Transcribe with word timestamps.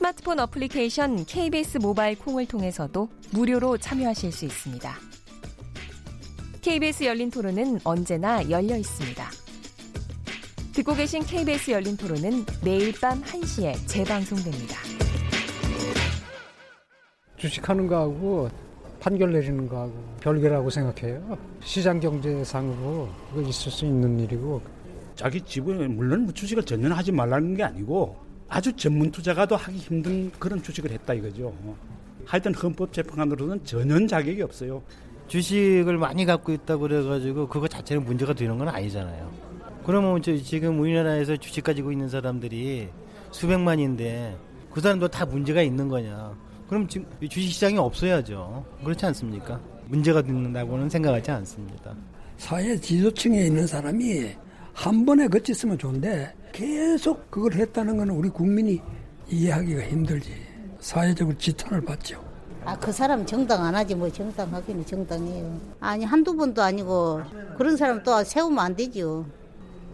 스마트폰 0.00 0.40
어플리케이션 0.40 1.26
KBS 1.26 1.76
모바일 1.76 2.18
콩을 2.18 2.46
통해서도 2.46 3.10
무료로 3.32 3.76
참여하실 3.76 4.32
수 4.32 4.46
있습니다. 4.46 4.94
KBS 6.62 7.04
열린 7.04 7.30
토론은 7.30 7.80
언제나 7.84 8.48
열려 8.48 8.78
있습니다. 8.78 9.22
듣고 10.72 10.94
계신 10.94 11.22
KBS 11.22 11.72
열린 11.72 11.98
토론은 11.98 12.46
매일 12.64 12.98
밤 12.98 13.20
1시에 13.20 13.74
재방송됩니다. 13.86 14.78
주식하는 17.36 17.86
거하고 17.86 18.48
판결 19.00 19.34
내리는 19.34 19.68
거하고 19.68 19.92
별개라고 20.20 20.70
생각해요. 20.70 21.36
시장 21.62 22.00
경제상으로 22.00 23.10
그거 23.28 23.46
있을 23.46 23.70
수 23.70 23.84
있는 23.84 24.18
일이고 24.18 24.62
자기 25.14 25.42
집을 25.42 25.90
물론 25.90 26.22
뭐 26.22 26.32
주식을 26.32 26.64
전혀 26.64 26.88
하지 26.88 27.12
말라는 27.12 27.54
게 27.54 27.64
아니고 27.64 28.29
아주 28.50 28.74
전문 28.74 29.10
투자가도 29.12 29.56
하기 29.56 29.78
힘든 29.78 30.30
그런 30.32 30.60
주식을 30.60 30.90
했다 30.90 31.14
이거죠. 31.14 31.54
하여튼 32.26 32.52
헌법재판관으로는 32.52 33.64
전혀 33.64 34.06
자격이 34.06 34.42
없어요. 34.42 34.82
주식을 35.28 35.96
많이 35.96 36.26
갖고 36.26 36.52
있다고 36.52 36.82
그래가지고 36.82 37.48
그거 37.48 37.68
자체는 37.68 38.04
문제가 38.04 38.34
되는 38.34 38.58
건 38.58 38.68
아니잖아요. 38.68 39.32
그러면 39.86 40.20
지금 40.20 40.80
우리나라에서 40.80 41.36
주식 41.36 41.62
가지고 41.62 41.92
있는 41.92 42.08
사람들이 42.08 42.88
수백만인데 43.30 44.36
그 44.72 44.80
사람도 44.80 45.08
다 45.08 45.24
문제가 45.24 45.62
있는 45.62 45.88
거냐. 45.88 46.36
그럼 46.68 46.88
지금 46.88 47.06
주식시장이 47.20 47.78
없어야죠. 47.78 48.64
그렇지 48.84 49.06
않습니까? 49.06 49.60
문제가 49.86 50.22
된다고는 50.22 50.88
생각하지 50.88 51.30
않습니다. 51.30 51.94
사회 52.36 52.76
지도층에 52.76 53.46
있는 53.46 53.66
사람이 53.66 54.32
한 54.72 55.06
번에 55.06 55.28
거쳤으면 55.28 55.78
좋은데 55.78 56.32
계속 56.52 57.30
그걸 57.30 57.54
했다는 57.54 57.96
것은 57.96 58.10
우리 58.10 58.28
국민이 58.28 58.80
이해하기가 59.28 59.82
힘들지. 59.82 60.32
사회적으로 60.80 61.36
지탄을 61.36 61.82
받죠. 61.82 62.22
아, 62.64 62.76
그 62.78 62.92
사람 62.92 63.24
정당 63.24 63.64
안 63.64 63.74
하지, 63.74 63.94
뭐, 63.94 64.10
정당하기는 64.10 64.84
정당이에요. 64.84 65.60
아니, 65.80 66.04
한두 66.04 66.34
번도 66.36 66.62
아니고, 66.62 67.22
그런 67.56 67.76
사람 67.76 68.02
또 68.02 68.22
세우면 68.22 68.58
안 68.58 68.76
되죠. 68.76 69.24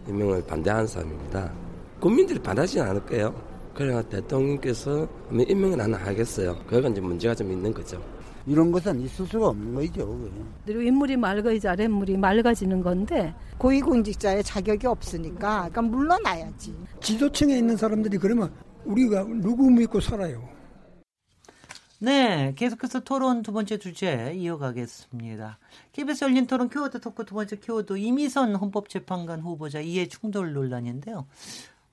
임명을 0.09 0.45
반대하는 0.47 0.87
사람입니다. 0.87 1.53
국민들이 2.01 2.39
반하지 2.39 2.81
않을 2.81 3.07
거예요. 3.07 3.35
그래야 3.75 4.03
대통령께서 4.03 5.07
임명을 5.31 5.81
안 5.81 5.95
하겠어요. 5.95 6.57
그건 6.67 6.93
이제 6.93 7.01
문제가 7.01 7.35
좀 7.35 7.53
있는 7.53 7.73
거죠. 7.73 8.03
이런 8.47 8.71
것은 8.71 9.01
있을 9.01 9.27
수가 9.27 9.49
없는 9.49 9.75
거죠. 9.75 10.31
그리고 10.65 10.81
인물이 10.83 11.17
맑아야지 11.17 11.67
아랫물이 11.67 12.17
맑아지는 12.17 12.83
건데 12.83 13.35
고위공직자의 13.59 14.45
자격이 14.45 14.87
없으니까 14.87 15.69
그러니까 15.69 15.83
물러나야지. 15.83 16.75
지도층에 17.01 17.59
있는 17.59 17.77
사람들이 17.77 18.19
그러면 18.19 18.53
우리가 18.85 19.25
누구 19.25 19.69
믿고 19.71 20.01
살아요? 20.01 20.49
네, 21.99 22.53
계속해서 22.57 23.01
토론 23.01 23.43
두 23.43 23.53
번째 23.53 23.79
주제 23.79 24.33
이어가겠습니다. 24.35 25.59
KBS 25.93 26.25
열린 26.25 26.47
토론 26.47 26.69
키워드 26.69 27.01
토크 27.01 27.25
두 27.25 27.35
번째 27.35 27.57
키워드 27.57 27.97
이미선 27.97 28.55
헌법재판관 28.55 29.41
후보자 29.41 29.81
이해 29.81 30.07
충돌 30.07 30.53
논란인데요. 30.53 31.27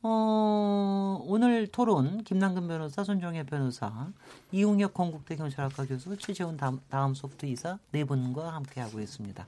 어, 0.06 1.24
오늘 1.26 1.68
토론 1.68 2.26
김남근 2.26 2.68
변호사, 2.68 3.06
손정혜 3.06 3.44
변호사, 3.44 4.10
이웅혁 4.52 4.94
건국대 4.94 5.38
경찰학과 5.38 5.86
교수, 5.86 6.18
최재훈 6.18 6.58
다음, 6.58 6.82
다음 6.90 7.14
소프트 7.14 7.46
이사 7.46 7.80
네 7.92 8.04
분과 8.04 8.54
함께 8.54 8.82
하고 8.82 9.00
있습니다. 9.00 9.48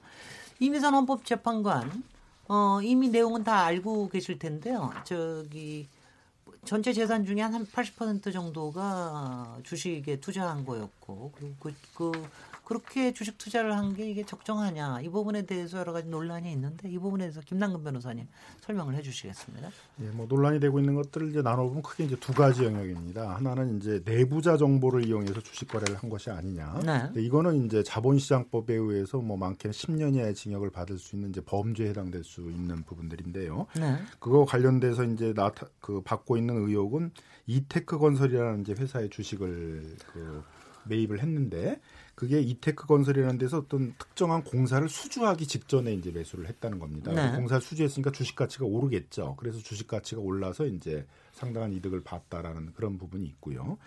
이미선 0.61 0.93
헌법재판관 0.93 2.03
어, 2.47 2.79
이미 2.81 3.09
내용은 3.09 3.43
다 3.43 3.66
알고 3.66 4.07
계실 4.07 4.39
텐데요. 4.39 4.93
저기 5.03 5.89
전체 6.63 6.93
재산 6.93 7.25
중에 7.25 7.41
한 7.41 7.66
80% 7.66 8.31
정도가 8.31 9.57
주식에 9.63 10.22
투자한 10.22 10.66
거였고 10.66 11.33
그리고 11.35 11.53
그, 11.59 11.73
그 11.93 12.11
그렇게 12.66 13.14
주식 13.14 13.38
투자를 13.38 13.76
한 13.78 13.96
게 13.96 14.09
이게 14.09 14.26
적정하냐 14.26 15.02
이 15.02 15.09
부분에 15.09 15.44
대해서 15.44 15.78
여러 15.78 15.94
가지 15.94 16.09
논란이 16.09 16.52
있는데 16.52 16.90
이 16.90 16.98
부분에 16.98 17.26
대해서 17.26 17.40
김남근 17.42 17.84
변호사님 17.84 18.28
설명을 18.62 18.96
해주시겠습니다. 18.96 19.70
예, 20.02 20.03
뭐 20.09 20.26
논란이 20.28 20.59
되고 20.59 20.80
있는 20.80 20.96
것들을 20.96 21.30
이제 21.30 21.42
나눠보면 21.42 21.84
크게 21.84 22.06
이제 22.06 22.16
두 22.20 22.34
가지 22.34 22.66
영역입니다. 22.66 23.36
하나는 23.36 23.78
이제 23.78 24.02
내부자 24.03 24.58
정보를 24.58 25.06
이용해서 25.06 25.40
주식 25.42 25.68
거래를 25.70 25.96
한 25.96 26.09
것이 26.09 26.30
아니냐. 26.30 26.81
네. 26.86 27.22
이거는 27.22 27.66
이제 27.66 27.84
자본시장법에 27.84 28.74
의해서 28.74 29.20
뭐 29.20 29.38
많게는 29.38 29.72
10년 29.72 30.16
이하의 30.16 30.34
징역을 30.36 30.72
받을 30.72 30.97
수 30.97 31.16
있는 31.16 31.30
이제 31.30 31.42
범죄에 31.42 31.90
해당될 31.90 32.24
수 32.24 32.42
있는 32.42 32.84
부분들인데요. 32.84 33.68
네. 33.80 33.97
그거 34.20 34.44
관련돼서 34.46 35.03
이제 35.06 35.34
나타 35.34 35.68
그 35.80 36.02
받고 36.02 36.36
있는 36.38 36.68
의혹은 36.68 37.12
이테크 37.47 38.00
건설이라는 38.00 38.62
이제 38.62 38.74
회사의 38.78 39.09
주식을 39.09 39.96
그 40.12 40.44
매입을 40.88 41.22
했는데 41.22 41.80
그게 42.16 42.40
이테크 42.40 42.88
건설이라는 42.88 43.38
데서 43.38 43.59
어떤 43.59 43.94
특정한 43.98 44.44
공사를 44.44 44.88
수주하기 44.88 45.48
직전에 45.48 45.94
이제 45.94 46.12
매수를 46.12 46.48
했다는 46.48 46.80
겁니다. 46.80 47.12
네. 47.12 47.36
공사를 47.36 47.62
수주했으니까 47.62 48.12
주식 48.12 48.36
가치가 48.36 48.66
오르겠죠. 48.66 49.36
그래서 49.38 49.59
주식 49.59 49.88
가치가 49.88 50.22
올라서 50.22 50.66
이제 50.66 51.06
상당한 51.34 51.74
이득을 51.74 52.03
봤다라는 52.03 52.72
그런 52.74 52.98
부분이 52.98 53.26
있고요. 53.26 53.78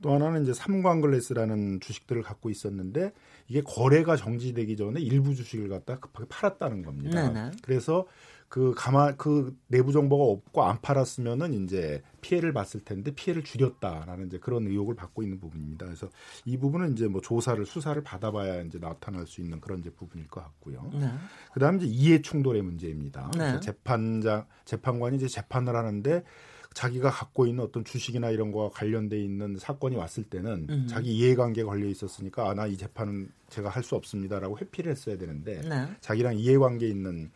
또 0.00 0.12
하나는 0.12 0.42
이제 0.42 0.52
삼광글래스라는 0.52 1.80
주식들을 1.80 2.22
갖고 2.22 2.50
있었는데 2.50 3.12
이게 3.48 3.62
거래가 3.62 4.16
정지되기 4.16 4.76
전에 4.76 5.00
일부 5.00 5.34
주식을 5.34 5.68
갖다 5.68 5.98
급하게 5.98 6.28
팔았다는 6.28 6.82
겁니다. 6.82 7.28
네네. 7.28 7.50
네. 7.50 7.56
그래서 7.62 8.06
그 8.52 8.74
가만 8.76 9.16
그 9.16 9.56
내부 9.66 9.92
정보가 9.92 10.24
없고 10.24 10.62
안 10.62 10.78
팔았으면은 10.82 11.64
이제 11.64 12.02
피해를 12.20 12.52
봤을 12.52 12.80
텐데 12.84 13.10
피해를 13.10 13.44
줄였다라는 13.44 14.26
이제 14.26 14.36
그런 14.38 14.66
의혹을 14.66 14.94
받고 14.94 15.22
있는 15.22 15.40
부분입니다. 15.40 15.86
그래서 15.86 16.10
이 16.44 16.58
부분은 16.58 16.92
이제 16.92 17.08
뭐 17.08 17.22
조사를 17.22 17.64
수사를 17.64 18.02
받아봐야 18.02 18.60
이제 18.60 18.78
나타날 18.78 19.26
수 19.26 19.40
있는 19.40 19.58
그런 19.58 19.78
이제 19.78 19.88
부분일 19.88 20.28
것 20.28 20.42
같고요. 20.42 20.86
네. 20.92 21.10
그다음 21.54 21.78
이제 21.78 21.86
이해 21.86 22.20
충돌의 22.20 22.60
문제입니다. 22.60 23.30
네. 23.38 23.58
재판장 23.60 24.44
재판관이 24.66 25.16
이제 25.16 25.28
재판을 25.28 25.74
하는데 25.74 26.22
자기가 26.74 27.08
갖고 27.10 27.46
있는 27.46 27.64
어떤 27.64 27.86
주식이나 27.86 28.28
이런 28.28 28.52
거와 28.52 28.68
관련돼 28.68 29.18
있는 29.18 29.56
사건이 29.58 29.96
왔을 29.96 30.24
때는 30.24 30.66
음. 30.68 30.86
자기 30.90 31.16
이해관계가 31.16 31.70
걸려 31.70 31.86
있었으니까 31.88 32.50
아 32.50 32.54
나 32.54 32.66
이 32.66 32.76
재판은 32.76 33.30
제가 33.48 33.70
할 33.70 33.82
수 33.82 33.94
없습니다라고 33.94 34.58
회피를 34.58 34.92
했어야 34.92 35.16
되는데 35.16 35.62
네. 35.66 35.88
자기랑 36.02 36.36
이해관계 36.36 36.86
있는 36.86 37.30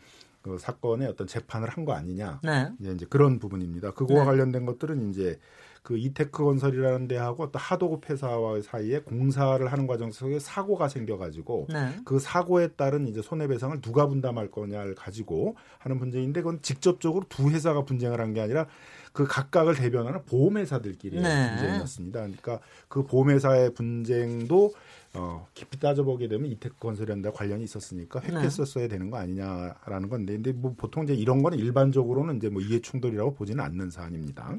그 0.47 0.59
사건의 0.59 1.09
어떤 1.09 1.27
재판을 1.27 1.69
한 1.69 1.85
거 1.85 1.93
아니냐. 1.93 2.41
네. 2.43 2.71
이제, 2.81 2.91
이제 2.93 3.07
그런 3.09 3.39
부분입니다. 3.39 3.91
그거와 3.93 4.21
네. 4.21 4.27
관련된 4.27 4.65
것들은 4.67 5.11
이제 5.11 5.39
그 5.83 5.97
이테크 5.97 6.43
건설이라는 6.43 7.07
데하고 7.07 7.53
또 7.53 7.61
하도급 7.61 8.11
회사와 8.11 8.61
사이에 8.61 9.01
공사를 9.03 9.65
하는 9.71 9.87
과정 9.87 10.11
속에 10.11 10.41
사고가 10.41 10.89
생겨가지고 10.89 11.69
네. 11.73 11.95
그 12.05 12.19
사고에 12.19 12.69
따른 12.69 13.07
이제 13.07 13.23
손해배상을 13.23 13.81
누가 13.83 14.09
분담할 14.09 14.51
거냐를 14.51 14.97
가지고 14.97 15.55
하는 15.79 16.01
분쟁인데 16.01 16.43
그건 16.43 16.61
직접적으로 16.63 17.25
두 17.29 17.51
회사가 17.51 17.85
분쟁을 17.85 18.21
한 18.21 18.35
게 18.35 18.41
아니라 18.41 18.67
그 19.13 19.27
각각을 19.27 19.77
대변하는 19.77 20.25
보험회사들끼리 20.25 21.21
네. 21.21 21.51
분쟁이었습니다. 21.51 22.19
그러니까 22.21 22.59
그 22.89 23.05
보험회사의 23.05 23.73
분쟁도 23.75 24.73
어, 25.17 25.49
깊이 25.55 25.79
따져보게 25.79 26.29
되면 26.29 26.51
이테크 26.51 26.77
건설연대 26.79 27.31
관련이 27.31 27.65
있었으니까 27.65 28.21
네. 28.21 28.35
획했었어야 28.35 28.89
되는 28.89 29.11
거 29.11 29.19
아니냐라는 29.19 30.09
건데, 30.09 30.35
근데 30.35 30.53
뭐 30.53 30.75
보통 30.77 31.05
이제 31.05 31.15
이런 31.15 31.43
거는 31.43 31.59
일반적으로는 31.59 32.37
이제 32.37 32.49
뭐 32.49 32.63
이해 32.63 32.81
충돌이라고 32.81 33.35
보지는 33.35 33.65
않는 33.65 33.91
사안입니다. 33.91 34.57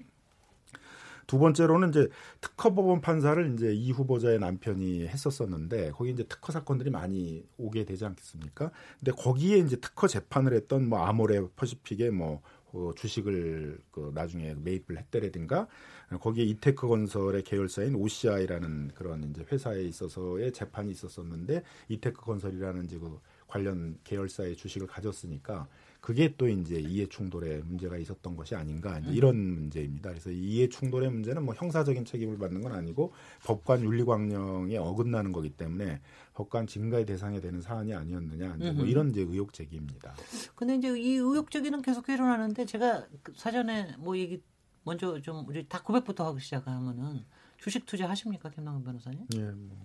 두 1.27 1.39
번째로는 1.39 1.89
이제 1.89 2.07
특허 2.39 2.73
법원 2.73 3.01
판사를 3.01 3.53
이제 3.53 3.73
이 3.73 3.91
후보자의 3.91 4.39
남편이 4.39 5.07
했었었는데 5.07 5.91
거기 5.91 6.11
이제 6.11 6.23
특허 6.23 6.53
사건들이 6.53 6.89
많이 6.89 7.43
오게 7.57 7.83
되지 7.83 8.05
않겠습니까? 8.05 8.71
근데 8.97 9.11
거기에 9.11 9.57
이제 9.57 9.75
특허 9.75 10.07
재판을 10.07 10.53
했던 10.53 10.87
뭐 10.87 10.99
아모레 10.99 11.41
퍼시픽의 11.57 12.11
뭐 12.11 12.41
어, 12.71 12.91
주식을 12.95 13.79
그 13.91 14.11
나중에 14.13 14.55
매입을 14.55 14.97
했다라든가 14.97 15.67
거기에 16.15 16.45
이테크 16.45 16.87
건설의 16.87 17.43
계열사인 17.43 17.95
OCI라는 17.95 18.91
그런 18.95 19.29
이제 19.29 19.45
회사에 19.51 19.83
있어서의 19.83 20.53
재판이 20.53 20.91
있었었는데 20.91 21.63
이테크 21.89 22.21
건설이라는 22.21 22.85
이제 22.85 22.97
그 22.97 23.19
관련 23.47 23.97
계열사의 24.03 24.55
주식을 24.55 24.87
가졌으니까 24.87 25.67
그게 25.99 26.33
또 26.37 26.47
이제 26.47 26.79
이해 26.79 27.07
충돌의 27.07 27.63
문제가 27.65 27.97
있었던 27.97 28.37
것이 28.37 28.55
아닌가 28.55 28.99
이런 28.99 29.35
문제입니다. 29.35 30.11
그래서 30.11 30.29
이해 30.29 30.69
충돌의 30.69 31.11
문제는 31.11 31.43
뭐 31.43 31.53
형사적인 31.55 32.05
책임을 32.05 32.37
받는 32.37 32.61
건 32.61 32.71
아니고 32.73 33.11
법관 33.43 33.83
윤리 33.83 34.03
광령에 34.05 34.77
어긋나는 34.77 35.33
거기 35.33 35.49
때문에 35.49 35.99
법관 36.35 36.67
증가의 36.67 37.05
대상이 37.05 37.41
되는 37.41 37.61
사안이 37.61 37.93
아니었느냐 37.93 38.57
뭐 38.75 38.85
이런 38.85 39.09
이제 39.09 39.21
의혹 39.21 39.51
제기입니다. 39.51 40.15
근데 40.55 40.75
이제 40.75 40.87
이 40.97 41.15
의혹 41.15 41.51
제기는 41.51 41.81
계속 41.81 42.07
일어나는데 42.07 42.65
제가 42.65 43.07
그 43.23 43.33
사전에 43.35 43.95
뭐 43.97 44.17
얘기 44.17 44.41
먼저 44.87 45.19
좀 45.19 45.45
우리 45.47 45.67
다 45.67 45.81
고백부터 45.83 46.25
하고 46.25 46.39
시작하면은 46.39 47.25
주식 47.57 47.85
투자 47.85 48.09
하십니까 48.09 48.49
김남근 48.49 48.83
변호사님? 48.85 49.27
예, 49.35 49.51
뭐. 49.51 49.77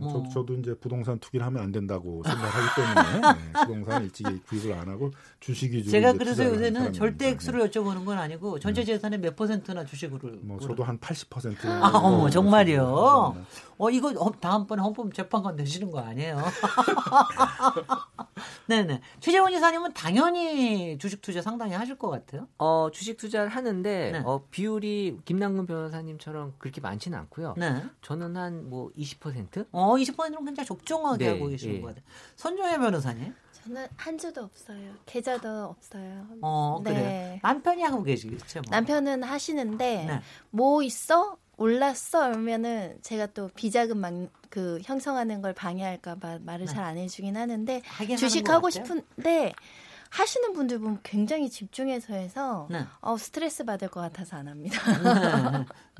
뭐. 0.00 0.22
저, 0.32 0.44
도 0.44 0.54
이제 0.54 0.74
부동산 0.74 1.18
투기를 1.18 1.44
하면 1.46 1.60
안 1.62 1.72
된다고 1.72 2.22
생각하기 2.24 2.66
때문에 2.76 3.34
네, 3.34 3.52
부동산 3.66 4.04
일찍이 4.04 4.40
구입을 4.48 4.72
안 4.78 4.88
하고 4.88 5.10
주식 5.40 5.72
위주로 5.72 5.90
제가 5.90 6.12
그래서 6.12 6.44
요새는 6.44 6.92
절대 6.92 7.30
액수를 7.30 7.68
여쭤보는 7.68 8.04
건 8.04 8.16
아니고 8.18 8.60
전체 8.60 8.84
재산의 8.84 9.18
몇 9.18 9.34
퍼센트나 9.34 9.84
주식으로 9.84 10.36
뭐 10.42 10.60
저도 10.60 10.84
한 10.84 10.98
80%. 11.00 11.66
아, 11.66 11.88
어머 11.98 12.30
정말요. 12.30 13.34
네. 13.36 13.42
어 13.78 13.90
이거 13.90 14.12
다음번에 14.40 14.82
헌법 14.82 15.12
재판관 15.14 15.56
되시는 15.56 15.90
거 15.90 15.98
아니에요? 16.00 16.42
네네. 18.66 19.00
최재원 19.20 19.52
이사님은 19.52 19.94
당연히 19.94 20.98
주식 20.98 21.22
투자 21.22 21.40
상당히 21.42 21.74
하실 21.74 21.96
것 21.96 22.08
같아요. 22.10 22.46
어 22.58 22.88
주식 22.92 23.16
투자를 23.16 23.48
하는데 23.48 24.10
네. 24.12 24.22
어 24.24 24.42
비율이 24.50 25.20
김남근 25.24 25.66
변호사님처럼 25.66 26.54
그렇게 26.58 26.80
많지는 26.80 27.18
않고요. 27.18 27.54
네. 27.56 27.82
저는 28.02 28.36
한 28.36 28.68
뭐 28.68 28.90
20%? 28.98 29.66
어 29.72 29.87
20%는 29.94 30.44
굉장히 30.44 30.66
적정하게 30.66 31.24
네, 31.24 31.30
하고 31.32 31.48
계시는 31.48 31.74
네. 31.74 31.80
것 31.80 31.88
같아요. 31.88 32.04
선조혜 32.36 32.78
변호사님. 32.78 33.34
저는 33.64 33.86
한 33.96 34.18
주도 34.18 34.42
없어요. 34.42 34.94
계좌도 35.06 35.48
없어요. 35.64 36.26
어, 36.42 36.80
네. 36.84 36.92
그래요. 36.92 37.38
남편이 37.42 37.82
하고 37.82 38.02
계시겠죠? 38.02 38.62
뭐. 38.62 38.70
남편은 38.70 39.22
하시는데 39.22 40.04
네. 40.06 40.20
뭐 40.50 40.82
있어? 40.82 41.36
올랐어? 41.58 42.28
그러면은 42.28 42.96
제가 43.02 43.26
또 43.26 43.50
비자금 43.54 43.98
막, 43.98 44.12
그 44.48 44.80
형성하는 44.84 45.42
걸 45.42 45.52
방해할까봐 45.52 46.38
말을 46.42 46.66
네. 46.66 46.72
잘안 46.72 46.96
해주긴 46.96 47.36
하는데 47.36 47.82
주식하고 48.16 48.70
싶은데 48.70 49.52
하시는 50.10 50.52
분들 50.52 50.78
보면 50.78 51.00
굉장히 51.02 51.50
집중해서 51.50 52.14
해서 52.14 52.66
네. 52.70 52.84
어, 53.00 53.16
스트레스 53.16 53.64
받을 53.64 53.88
것 53.88 54.00
같아서 54.00 54.36
안 54.36 54.48
합니다. 54.48 54.78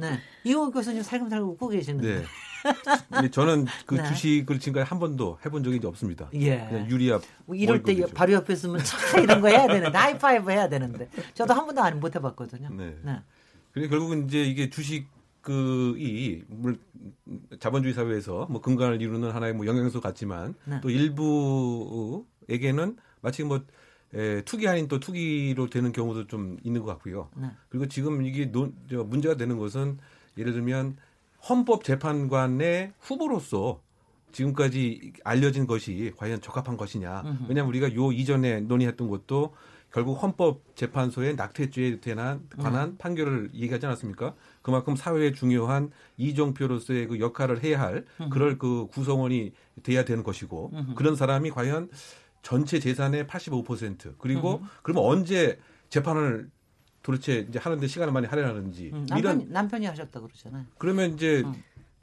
네. 0.01 0.11
네. 0.11 0.19
이호 0.45 0.71
교수님 0.71 1.03
살금살금 1.03 1.49
웃고 1.51 1.69
계시는데. 1.69 2.25
네. 3.23 3.31
저는 3.31 3.67
그 3.87 3.97
네. 3.97 4.05
주식을 4.09 4.59
지금까지 4.59 4.89
한 4.89 4.99
번도 4.99 5.39
해본 5.45 5.63
적이 5.63 5.87
없습니다. 5.87 6.29
예. 6.35 6.67
그냥 6.69 6.91
유리압. 6.91 7.23
뭐 7.47 7.55
이럴 7.55 7.83
때 7.83 7.95
바로 8.15 8.33
옆에 8.33 8.55
있으면 8.55 8.83
차 8.83 9.21
이런 9.21 9.41
거 9.41 9.49
해야 9.49 9.67
되는데 9.67 9.97
하이파이브 9.97 10.51
해야 10.51 10.69
되는데 10.69 11.09
저도 11.35 11.55
한 11.55 11.67
번도 11.67 11.83
안 11.83 12.01
못 12.01 12.15
해봤거든요. 12.17 12.71
네. 12.71 12.97
네. 13.03 13.21
그래 13.73 13.89
결국은 13.89 14.27
이제 14.27 14.43
이게 14.43 14.71
주식 14.71 15.07
그이 15.41 16.43
자본주의 17.61 17.95
사회에서 17.95 18.47
뭐 18.51 18.61
근간을 18.61 19.01
이루는 19.01 19.31
하나의 19.31 19.55
뭐 19.55 19.67
영양소 19.67 20.01
같지만 20.01 20.55
네. 20.65 20.81
또 20.83 20.91
일부에게는 20.91 22.97
마치 23.21 23.45
뭐 23.45 23.61
에, 24.15 24.43
투기 24.43 24.69
아닌 24.69 24.89
또 24.89 25.01
투기로 25.01 25.69
되는 25.69 25.93
경우도 25.93 26.27
좀 26.27 26.57
있는 26.63 26.83
것 26.83 26.87
같고요. 26.89 27.29
네. 27.37 27.51
그리고 27.69 27.87
지금 27.89 28.25
이게 28.25 28.51
논, 28.51 28.75
저, 28.89 29.05
문제가 29.05 29.37
되는 29.37 29.59
것은 29.59 29.99
예를 30.37 30.53
들면 30.53 30.97
헌법재판관의 31.49 32.93
후보로서 33.01 33.81
지금까지 34.33 35.13
알려진 35.25 35.67
것이 35.67 36.13
과연 36.17 36.41
적합한 36.41 36.77
것이냐. 36.77 37.23
음흠. 37.23 37.45
왜냐하면 37.49 37.69
우리가 37.71 37.95
요 37.95 38.13
이전에 38.13 38.61
논의했던 38.61 39.09
것도 39.09 39.55
결국 39.91 40.23
헌법재판소의 40.23 41.37
낙태죄에 41.37 42.01
대한 42.01 42.47
관한 42.59 42.91
음. 42.91 42.97
판결을 42.99 43.51
얘기하지 43.55 43.87
않았습니까? 43.87 44.35
그만큼 44.61 44.97
사회에 44.97 45.33
중요한 45.33 45.91
이종표로서의 46.19 47.09
그 47.09 47.21
역할을 47.21 47.65
해야 47.65 47.81
할 47.81 48.05
음. 48.21 48.29
그럴 48.29 48.59
그 48.59 48.87
구성원이 48.89 49.53
돼야 49.83 50.05
되는 50.05 50.23
것이고 50.23 50.71
음. 50.75 50.95
그런 50.95 51.17
사람이 51.17 51.51
과연 51.51 51.89
전체 52.49 52.81
재산의 52.81 53.25
85% 53.25 54.15
그리고 54.17 54.61
음. 54.63 54.69
그러면 54.83 55.05
언제 55.05 55.59
재판을 55.91 56.49
도대체 57.03 57.47
이제 57.47 57.59
하는데 57.59 57.87
시간을 57.87 58.11
많이 58.11 58.27
할애하는지 58.27 58.91
음, 58.95 59.05
남편이, 59.07 59.21
이런 59.21 59.53
남편이 59.53 59.85
하셨다 59.85 60.19
그러잖아요. 60.19 60.65
그러면 60.79 61.13
이제 61.13 61.43
음. 61.45 61.53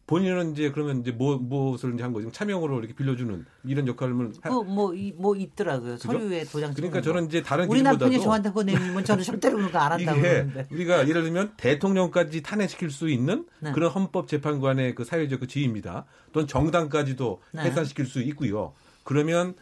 본인은 0.06 0.52
이제 0.52 0.70
그러면 0.70 1.02
이제 1.02 1.12
뭐 1.12 1.38
무엇을 1.38 1.96
이제 1.96 2.04
한 2.04 2.14
거죠? 2.14 2.32
차명으로 2.32 2.78
이렇게 2.78 2.94
빌려주는 2.94 3.44
이런 3.64 3.88
역할을 3.88 4.14
뭐뭐 4.14 4.64
뭐, 4.66 4.94
뭐 5.16 5.36
있더라고요. 5.36 5.98
서류에 5.98 6.44
도장 6.44 6.76
그러니까 6.76 7.02
저는 7.02 7.26
이제 7.26 7.42
다른 7.42 7.68
우리 7.68 7.82
남편이 7.82 8.22
저한테 8.22 8.54
보내면 8.54 9.04
저는 9.04 9.24
절대로 9.24 9.58
그런 9.58 9.72
거 9.72 9.80
안 9.80 9.94
한다고 9.94 10.22
그러는데 10.22 10.68
우리가 10.70 11.10
예를 11.10 11.24
들면 11.24 11.54
대통령까지 11.58 12.44
탄핵시킬 12.44 12.92
수 12.92 13.10
있는 13.10 13.48
네. 13.62 13.72
그런 13.72 13.90
헌법재판관의 13.90 14.94
그 14.94 15.06
사회적 15.06 15.40
그 15.40 15.48
지위입니다. 15.48 16.06
또는 16.34 16.48
정당까지도 16.48 17.42
네. 17.54 17.64
해산시킬 17.64 18.06
수 18.06 18.22
있고요. 18.22 18.74
그러면 19.04 19.50
에, 19.50 19.54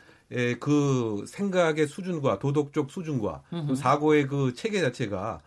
그 0.59 1.23
생각의 1.27 1.87
수준과 1.87 2.39
도덕적 2.39 2.89
수준과 2.89 3.43
또 3.67 3.75
사고의 3.75 4.27
그 4.27 4.53
체계 4.53 4.81
자체가 4.81 5.41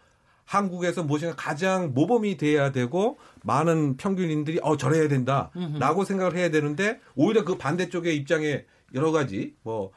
한국에서 0.45 1.03
무엇인가 1.03 1.35
가장 1.35 1.93
모범이 1.93 2.37
돼야 2.37 2.71
되고 2.71 3.19
많은 3.43 3.97
평균인들이 3.97 4.61
어 4.63 4.77
저래야 4.77 5.09
된다라고 5.09 6.05
생각을 6.05 6.37
해야 6.37 6.51
되는데 6.51 7.01
오히려 7.17 7.45
그 7.45 7.59
반대쪽의 7.59 8.17
입장에 8.17 8.65
여러 8.95 9.11
가지 9.11 9.55
뭐 9.63 9.91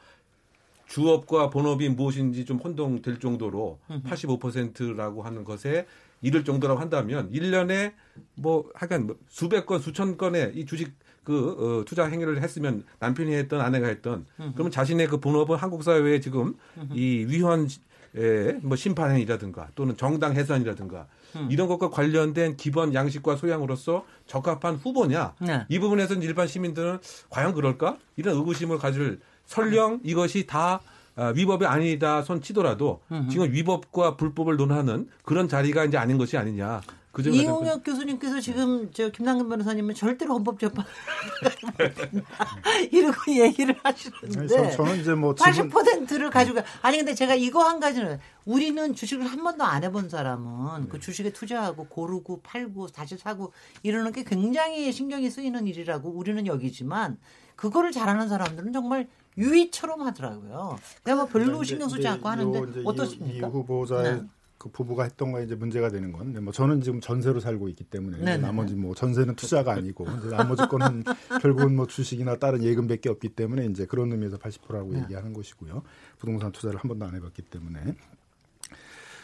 주업과 0.86 1.50
본업이 1.50 1.88
무엇인지 1.88 2.44
좀 2.44 2.58
혼동될 2.58 3.20
정도로 3.20 3.78
85%라고 3.88 5.22
하는 5.22 5.44
것에 5.44 5.86
이를 6.20 6.44
정도라고 6.44 6.80
한다면 6.80 7.30
1년에 7.30 7.92
뭐 8.34 8.68
하여간 8.74 9.06
뭐 9.06 9.16
수백 9.28 9.66
건 9.66 9.78
수천 9.78 10.18
건의 10.18 10.52
이 10.54 10.66
주식 10.66 10.92
그 11.30 11.80
어, 11.80 11.84
투자 11.84 12.06
행위를 12.06 12.42
했으면 12.42 12.82
남편이 12.98 13.32
했던 13.34 13.60
아내가 13.60 13.86
했던 13.86 14.26
그러면 14.36 14.72
자신의 14.72 15.06
그 15.06 15.20
본업은 15.20 15.56
한국 15.56 15.84
사회에 15.84 16.18
지금 16.18 16.54
이 16.92 17.24
위헌 17.28 17.68
예, 18.16 18.58
뭐 18.62 18.76
심판행위라든가 18.76 19.68
또는 19.76 19.96
정당 19.96 20.34
해산이라든가 20.34 21.06
음. 21.36 21.46
이런 21.48 21.68
것과 21.68 21.90
관련된 21.90 22.56
기본 22.56 22.92
양식과 22.92 23.36
소양으로서 23.36 24.04
적합한 24.26 24.74
후보냐? 24.76 25.34
네. 25.38 25.64
이 25.68 25.78
부분에서는 25.78 26.20
일반 26.22 26.48
시민들은 26.48 26.98
과연 27.28 27.54
그럴까? 27.54 27.98
이런 28.16 28.34
의구심을 28.34 28.78
가질 28.78 29.20
설령 29.46 30.00
이것이 30.02 30.48
다 30.48 30.80
아, 31.14 31.32
위법이 31.36 31.66
아니다 31.66 32.22
손 32.22 32.40
치더라도 32.40 33.00
지금 33.30 33.52
위법과 33.52 34.16
불법을 34.16 34.56
논하는 34.56 35.08
그런 35.24 35.46
자리가 35.46 35.84
이제 35.84 35.96
아닌 35.96 36.18
것이 36.18 36.36
아니냐? 36.36 36.80
그 36.80 36.94
이용혁 37.18 37.82
교수님께서 37.82 38.40
지금 38.40 38.88
저 38.92 39.10
김남근 39.10 39.48
변호사님은 39.48 39.96
절대로 39.96 40.34
헌법재판 40.34 40.84
이러고 42.92 43.32
얘기를 43.32 43.74
하시는데 43.82 44.56
아니, 44.56 44.76
저, 44.76 44.84
는 44.84 45.00
이제 45.00 45.14
뭐 45.14 45.34
80%를 45.34 46.30
가지고 46.30 46.60
아니 46.82 46.98
근데 46.98 47.14
제가 47.14 47.34
이거 47.34 47.64
한 47.64 47.80
가지는 47.80 48.20
우리는 48.44 48.94
주식을 48.94 49.26
한 49.26 49.42
번도 49.42 49.64
안 49.64 49.82
해본 49.82 50.08
사람은 50.08 50.82
네. 50.82 50.88
그 50.88 51.00
주식에 51.00 51.32
투자하고 51.32 51.86
고르고 51.86 52.42
팔고 52.42 52.86
다시 52.88 53.16
사고 53.16 53.52
이러는 53.82 54.12
게 54.12 54.22
굉장히 54.22 54.92
신경이 54.92 55.30
쓰이는 55.30 55.66
일이라고 55.66 56.10
우리는 56.10 56.46
여기지만 56.46 57.18
그거를 57.56 57.90
잘하는 57.90 58.28
사람들은 58.28 58.72
정말 58.72 59.08
유의처럼 59.36 60.02
하더라고요. 60.02 60.78
내가 61.04 61.22
뭐 61.22 61.26
별로 61.26 61.64
신경 61.64 61.88
쓰지 61.88 62.06
않고 62.06 62.28
하는데 62.28 62.82
어떻습니까? 62.84 63.48
이 63.48 63.50
후보자의 63.50 64.14
네. 64.14 64.22
그 64.60 64.68
부부가 64.68 65.04
했던 65.04 65.32
거에 65.32 65.44
이제 65.44 65.54
문제가 65.54 65.88
되는 65.88 66.12
건, 66.12 66.36
뭐 66.44 66.52
저는 66.52 66.82
지금 66.82 67.00
전세로 67.00 67.40
살고 67.40 67.70
있기 67.70 67.84
때문에 67.84 68.18
네네. 68.18 68.36
나머지 68.36 68.74
뭐 68.74 68.94
전세는 68.94 69.34
투자가 69.34 69.72
아니고 69.72 70.04
나머지 70.30 70.66
거는 70.68 71.02
결국은 71.40 71.74
뭐 71.74 71.86
주식이나 71.86 72.36
다른 72.36 72.62
예금밖에 72.62 73.08
없기 73.08 73.30
때문에 73.30 73.64
이제 73.64 73.86
그런 73.86 74.12
의미에서 74.12 74.36
80%라고 74.36 74.92
네. 74.92 75.00
얘기하는 75.02 75.32
것이고요. 75.32 75.82
부동산 76.18 76.52
투자를 76.52 76.78
한 76.78 76.88
번도 76.88 77.06
안 77.06 77.14
해봤기 77.14 77.40
때문에. 77.40 77.94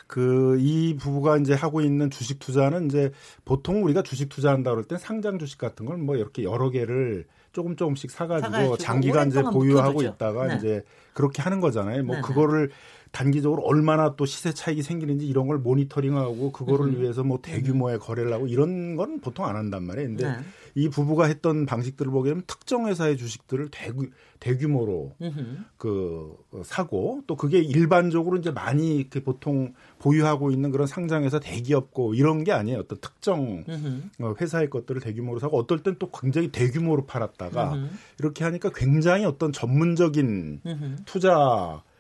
그이 0.07 0.97
부부가 0.97 1.37
이제 1.37 1.52
하고 1.52 1.83
있는 1.83 2.11
주식 2.11 2.38
투자는 2.38 2.87
이제 2.87 3.11
보통 3.45 3.85
우리가 3.85 4.02
주식 4.02 4.28
투자한다 4.31 4.71
그럴 4.71 4.85
때 4.85 4.97
상장 4.97 5.38
주식 5.38 5.59
같은 5.59 5.85
걸 5.85 5.99
뭐 5.99 6.16
이렇게 6.16 6.45
여러 6.45 6.71
개를 6.71 7.26
조금 7.52 7.75
조금씩 7.75 8.11
사가지고 8.11 8.76
장기간 8.76 9.28
이제 9.28 9.43
보유하고 9.43 10.02
있다가 10.02 10.47
네. 10.47 10.57
이제 10.57 10.85
그렇게 11.14 11.43
하는 11.43 11.61
거잖아요. 11.61 12.05
뭐 12.05 12.16
네네. 12.16 12.26
그거를 12.26 12.71
단기적으로 13.13 13.63
얼마나 13.63 14.15
또 14.17 14.27
시세 14.27 14.53
차익이 14.53 14.83
생기는지 14.83 15.27
이런 15.27 15.47
걸 15.47 15.59
모니터링하고 15.59 16.53
그거를 16.53 16.87
음. 16.87 17.01
위해서 17.01 17.25
뭐 17.25 17.39
대규모의 17.41 17.99
거래를 17.99 18.33
하고 18.33 18.47
이런 18.47 18.97
건 18.97 19.21
보통 19.21 19.47
안 19.47 19.57
한단 19.57 19.85
말이에요. 19.85 20.09
근데 20.09 20.29
네. 20.29 20.39
이 20.75 20.91
부부가 20.91 21.25
했던 21.25 21.65
방식들을 21.65 22.13
보게 22.13 22.31
되면 22.31 22.45
특정 22.47 22.87
회사의 22.87 23.17
주식들을 23.17 23.69
대규, 23.71 24.11
대규모로 24.41 25.15
음흠. 25.23 25.57
그 25.79 26.37
사고 26.65 27.23
또 27.27 27.37
그게 27.37 27.61
일반적으로 27.61 28.37
이제 28.37 28.51
많이 28.51 28.97
이렇게 28.97 29.21
보통 29.21 29.73
보유하고 29.99 30.51
있는 30.51 30.71
그런 30.71 30.87
상장회사 30.87 31.41
대기업고 31.41 32.15
이런 32.15 32.45
게 32.45 32.53
아니에요. 32.53 32.81
어떤 32.81 32.99
특정 33.01 33.65
음흠. 33.67 34.35
회사의 34.39 34.69
것들을 34.69 35.01
대규모로 35.01 35.39
사고 35.39 35.59
어떨 35.59 35.83
땐 35.83 35.97
또 35.99 36.11
굉장히 36.11 36.49
대규모로 36.49 37.07
팔았다가 37.07 37.73
음흠. 37.73 37.89
이렇게 38.19 38.45
하니까 38.45 38.71
굉장히 38.75 39.25
어떤 39.25 39.53
전문적인 39.53 40.61
투자 41.07 41.83
음. 41.83 41.96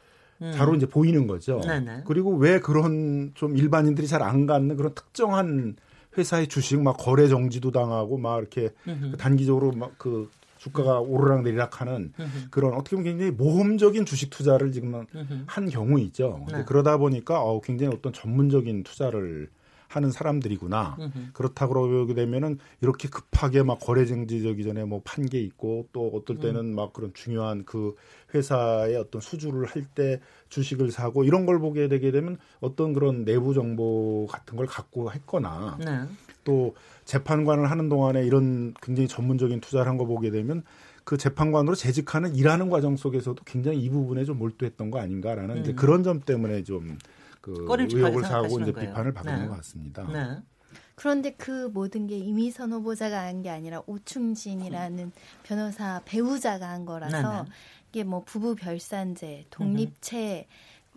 자로 0.54 0.74
이제 0.74 0.86
보이는 0.86 1.26
거죠. 1.26 1.60
네네. 1.60 2.02
그리고 2.06 2.34
왜 2.36 2.60
그런 2.60 3.32
좀 3.34 3.56
일반인들이 3.56 4.06
잘 4.06 4.22
안 4.22 4.46
갖는 4.46 4.76
그런 4.76 4.94
특정한 4.94 5.76
회사의 6.16 6.48
주식 6.48 6.80
막 6.80 6.96
거래 6.96 7.28
정지도 7.28 7.70
당하고 7.70 8.16
막 8.18 8.38
이렇게 8.38 8.70
그 8.84 9.16
단기적으로 9.18 9.72
막 9.72 9.92
그 9.98 10.30
주가가 10.58 10.98
오르락 11.00 11.42
내리락 11.42 11.80
하는 11.80 12.12
그런 12.50 12.72
어떻게 12.72 12.96
보면 12.96 13.04
굉장히 13.04 13.30
모험적인 13.30 14.04
주식 14.04 14.30
투자를 14.30 14.72
지금 14.72 15.04
한 15.46 15.68
경우 15.68 16.00
있죠. 16.00 16.44
네. 16.50 16.64
그러다 16.66 16.96
보니까 16.96 17.40
어, 17.40 17.60
굉장히 17.60 17.94
어떤 17.94 18.12
전문적인 18.12 18.82
투자를 18.82 19.48
하는 19.88 20.10
사람들이구나. 20.10 20.96
으흠. 20.98 21.30
그렇다 21.32 21.68
그러게 21.68 22.14
되면은 22.14 22.58
이렇게 22.80 23.08
급하게 23.08 23.62
막 23.62 23.78
거래 23.80 24.04
정지되기 24.06 24.64
전에 24.64 24.84
뭐 24.84 25.00
판 25.04 25.26
게 25.26 25.40
있고 25.40 25.88
또 25.92 26.08
어떨 26.14 26.38
때는 26.38 26.60
음. 26.60 26.74
막 26.74 26.92
그런 26.92 27.12
중요한 27.14 27.64
그 27.64 27.94
회사의 28.34 28.96
어떤 28.96 29.20
수주를 29.20 29.66
할 29.66 29.86
때 29.94 30.20
주식을 30.48 30.90
사고 30.90 31.24
이런 31.24 31.46
걸 31.46 31.58
보게 31.58 31.88
되게 31.88 32.10
되면 32.10 32.38
어떤 32.60 32.92
그런 32.92 33.24
내부 33.24 33.54
정보 33.54 34.26
같은 34.30 34.56
걸 34.56 34.66
갖고 34.66 35.10
했거나 35.12 35.78
네. 35.84 36.00
또 36.44 36.74
재판관을 37.04 37.70
하는 37.70 37.88
동안에 37.88 38.24
이런 38.24 38.74
굉장히 38.82 39.08
전문적인 39.08 39.60
투자를 39.60 39.88
한 39.88 39.96
거 39.96 40.04
보게 40.06 40.30
되면 40.30 40.62
그 41.04 41.16
재판관으로 41.16 41.74
재직하는 41.76 42.34
일하는 42.34 42.68
과정 42.68 42.96
속에서도 42.96 43.42
굉장히 43.44 43.78
이 43.80 43.88
부분에 43.88 44.24
좀 44.24 44.38
몰두했던 44.38 44.90
거 44.90 44.98
아닌가라는 44.98 45.56
음. 45.56 45.60
이제 45.62 45.72
그런 45.72 46.02
점 46.02 46.20
때문에 46.20 46.64
좀 46.64 46.98
그 47.46 47.66
의혹을 47.68 48.24
사고 48.24 48.60
이제 48.60 48.72
거예요. 48.72 48.88
비판을 48.90 49.12
받은 49.14 49.40
네. 49.42 49.46
것 49.48 49.56
같습니다. 49.56 50.02
네. 50.12 50.40
그런데 50.96 51.30
그 51.34 51.68
모든 51.72 52.06
게 52.06 52.16
이미선 52.18 52.72
후보자가 52.72 53.24
한 53.26 53.42
게 53.42 53.50
아니라 53.50 53.82
오충진이라는 53.86 55.12
변호사 55.42 56.00
배우자가 56.04 56.68
한 56.68 56.84
거라서 56.84 57.16
네네. 57.22 57.42
네. 57.42 57.48
이게 57.90 58.04
뭐 58.04 58.22
부부 58.24 58.56
별산제, 58.56 59.46
독립체 59.50 60.46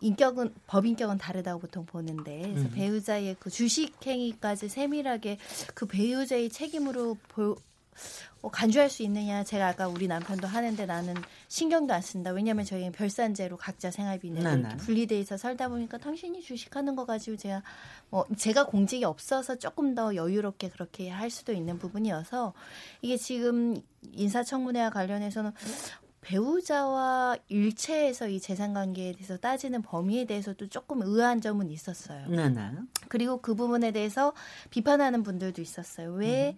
인격은 0.01 0.53
법인격은 0.67 1.17
다르다고 1.17 1.59
보통 1.59 1.85
보는데 1.85 2.41
그래서 2.41 2.67
음. 2.69 2.71
배우자의 2.73 3.35
그 3.39 3.49
주식 3.49 3.93
행위까지 4.05 4.69
세밀하게 4.69 5.37
그 5.75 5.85
배우자의 5.85 6.49
책임으로 6.49 7.17
보, 7.27 7.51
어, 7.51 7.55
간주할 8.51 8.89
수 8.89 9.03
있느냐 9.03 9.43
제가 9.43 9.67
아까 9.67 9.87
우리 9.87 10.07
남편도 10.07 10.47
하는데 10.47 10.85
나는 10.85 11.13
신경도 11.49 11.93
안 11.93 12.01
쓴다 12.01 12.31
왜냐하면 12.31 12.63
저희는 12.63 12.93
별산제로 12.93 13.57
각자 13.57 13.91
생활비 13.91 14.31
내고 14.31 14.47
네, 14.47 14.55
네. 14.55 14.77
분리돼 14.77 15.19
있어 15.19 15.35
살다 15.35 15.67
보니까 15.67 15.97
당신이 15.97 16.41
주식하는 16.41 16.95
거 16.95 17.05
가지고 17.05 17.35
제가 17.35 17.61
뭐 18.09 18.25
제가 18.37 18.65
공직이 18.65 19.03
없어서 19.03 19.57
조금 19.57 19.93
더 19.93 20.15
여유롭게 20.15 20.69
그렇게 20.69 21.09
할 21.09 21.29
수도 21.29 21.51
있는 21.51 21.77
부분이어서 21.79 22.53
이게 23.01 23.17
지금 23.17 23.81
인사청문회와 24.13 24.91
관련해서는 24.91 25.51
배우자와 26.21 27.37
일체에서 27.47 28.27
이 28.27 28.39
재산 28.39 28.73
관계에 28.73 29.13
대해서 29.13 29.37
따지는 29.37 29.81
범위에 29.81 30.25
대해서도 30.25 30.67
조금 30.67 31.01
의아한 31.01 31.41
점은 31.41 31.71
있었어요. 31.71 32.27
네네. 32.27 32.71
그리고 33.07 33.41
그 33.41 33.55
부분에 33.55 33.91
대해서 33.91 34.33
비판하는 34.69 35.23
분들도 35.23 35.61
있었어요. 35.61 36.11
왜 36.13 36.49
음. 36.49 36.57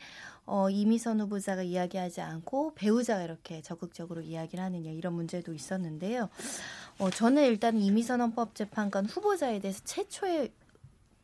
어, 0.51 0.69
이미선 0.69 1.21
후보자가 1.21 1.63
이야기하지 1.63 2.19
않고 2.19 2.73
배우자가 2.75 3.23
이렇게 3.23 3.61
적극적으로 3.61 4.19
이야기를 4.19 4.61
하느냐 4.61 4.91
이런 4.91 5.13
문제도 5.13 5.53
있었는데요. 5.53 6.27
어, 6.99 7.09
저는 7.09 7.45
일단 7.45 7.77
이미선 7.77 8.19
헌법재판관 8.19 9.05
후보자에 9.05 9.59
대해서 9.59 9.81
최초의 9.85 10.51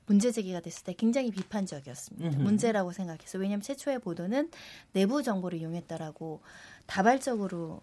문제 0.06 0.32
제기가 0.32 0.62
됐을 0.62 0.86
때 0.86 0.94
굉장히 0.94 1.32
비판적이었습니다. 1.32 2.38
문제라고 2.40 2.94
생각해서 2.94 3.38
왜냐하면 3.38 3.62
최초의 3.62 4.00
보도는 4.00 4.50
내부 4.94 5.22
정보를 5.22 5.60
이용했다라고 5.60 6.40
다발적으로 6.86 7.82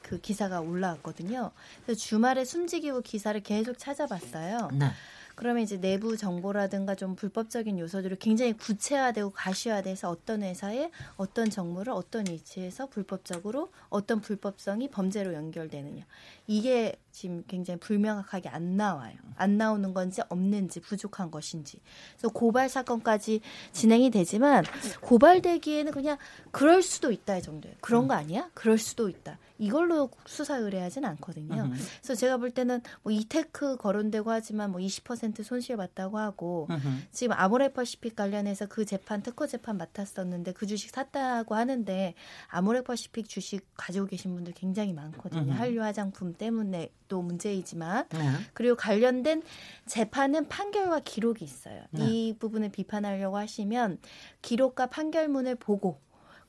그 0.00 0.20
기사가 0.20 0.60
올라왔거든요. 0.60 1.50
그래서 1.84 2.00
주말에 2.00 2.44
숨지기고 2.44 3.00
기사를 3.00 3.40
계속 3.42 3.78
찾아봤어요. 3.78 4.68
네. 4.74 4.90
그러면 5.34 5.62
이제 5.62 5.80
내부 5.80 6.16
정보라든가 6.16 6.94
좀 6.94 7.16
불법적인 7.16 7.78
요소들을 7.78 8.18
굉장히 8.18 8.52
구체화되고 8.52 9.30
가시화돼서 9.30 10.10
어떤 10.10 10.42
회사에 10.42 10.90
어떤 11.16 11.50
정보를 11.50 11.92
어떤 11.92 12.26
위치에서 12.28 12.86
불법적으로 12.86 13.70
어떤 13.88 14.20
불법성이 14.20 14.88
범죄로 14.88 15.34
연결되느냐. 15.34 16.04
이게 16.46 16.96
지금 17.10 17.44
굉장히 17.48 17.80
불명확하게 17.80 18.48
안 18.48 18.76
나와요. 18.76 19.16
안 19.36 19.56
나오는 19.56 19.94
건지 19.94 20.20
없는지 20.28 20.80
부족한 20.80 21.30
것인지. 21.30 21.80
그래서 22.12 22.28
고발 22.28 22.68
사건까지 22.68 23.40
진행이 23.72 24.10
되지만 24.10 24.64
고발되기에는 25.00 25.92
그냥 25.92 26.18
그럴 26.50 26.82
수도 26.82 27.10
있다 27.10 27.38
이 27.38 27.42
정도예요. 27.42 27.76
그런 27.80 28.08
거 28.08 28.14
아니야? 28.14 28.50
그럴 28.54 28.78
수도 28.78 29.08
있다. 29.08 29.38
이걸로 29.58 30.10
수사 30.26 30.56
의뢰하진 30.56 31.04
않거든요. 31.04 31.70
그래서 32.00 32.14
제가 32.14 32.38
볼 32.38 32.50
때는 32.50 32.80
뭐 33.02 33.12
이테크 33.12 33.76
거론되고 33.76 34.30
하지만 34.30 34.72
뭐 34.72 34.80
20% 34.80 35.42
손실 35.42 35.76
봤다고 35.76 36.18
하고 36.18 36.68
지금 37.12 37.36
아모레퍼시픽 37.36 38.16
관련해서 38.16 38.66
그 38.66 38.84
재판 38.84 39.22
특허 39.22 39.46
재판 39.46 39.78
맡았었는데 39.78 40.52
그 40.52 40.66
주식 40.66 40.90
샀다고 40.90 41.54
하는데 41.54 42.14
아모레퍼시픽 42.48 43.28
주식 43.28 43.66
가지고 43.76 44.06
계신 44.06 44.34
분들 44.34 44.54
굉장히 44.54 44.92
많거든요. 44.92 45.52
한류 45.52 45.82
화장품 45.82 46.34
때문에 46.34 46.90
또 47.08 47.22
문제이지만 47.22 48.08
네. 48.08 48.30
그리고 48.54 48.76
관련된 48.76 49.42
재판은 49.86 50.48
판결과 50.48 51.00
기록이 51.00 51.44
있어요. 51.44 51.82
네. 51.90 52.06
이 52.06 52.36
부분을 52.38 52.70
비판하려고 52.70 53.36
하시면 53.36 53.98
기록과 54.42 54.86
판결문을 54.86 55.54
보고 55.56 56.00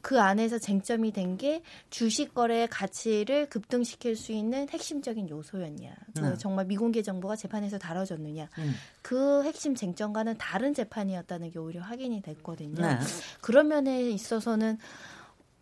그 0.05 0.21
안에서 0.21 0.59
쟁점이 0.59 1.11
된 1.11 1.35
게 1.35 1.63
주식 1.89 2.35
거래의 2.35 2.67
가치를 2.67 3.49
급등시킬 3.49 4.15
수 4.15 4.31
있는 4.31 4.69
핵심적인 4.69 5.27
요소였냐. 5.27 5.95
그 6.15 6.19
네. 6.21 6.37
정말 6.37 6.65
미공개 6.65 7.01
정보가 7.01 7.35
재판에서 7.35 7.79
다뤄졌느냐. 7.79 8.47
음. 8.59 8.73
그 9.01 9.43
핵심 9.43 9.73
쟁점과는 9.73 10.37
다른 10.37 10.73
재판이었다는 10.75 11.49
게 11.49 11.57
오히려 11.57 11.81
확인이 11.81 12.21
됐거든요. 12.21 12.79
네. 12.79 12.99
그런 13.41 13.67
면에 13.67 14.11
있어서는 14.11 14.77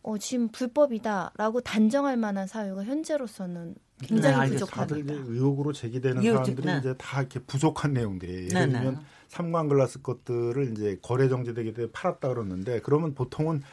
어, 0.04 0.18
지금 0.18 0.50
불법이다라고 0.50 1.62
단정할 1.62 2.18
만한 2.18 2.46
사유가 2.46 2.84
현재로서는 2.84 3.76
굉장히 4.04 4.50
네, 4.50 4.54
부족합니다. 4.58 4.96
다들 4.96 5.34
의혹으로 5.34 5.72
제기되는 5.72 6.22
사람들이 6.22 6.68
네. 6.68 6.78
이제 6.80 6.94
다 6.98 7.22
이렇게 7.22 7.40
부족한 7.40 7.94
내용들이에요. 7.94 8.48
예를 8.48 8.54
네, 8.54 8.66
네. 8.66 8.72
들면 8.74 9.06
삼광 9.30 9.70
글라스 9.70 10.02
것들을 10.02 10.74
이제 10.74 11.00
거래 11.02 11.30
정지되기 11.30 11.74
때문에 11.74 11.92
팔았다 11.94 12.28
그러는데 12.28 12.82
그러면 12.82 13.16
보통은 13.16 13.64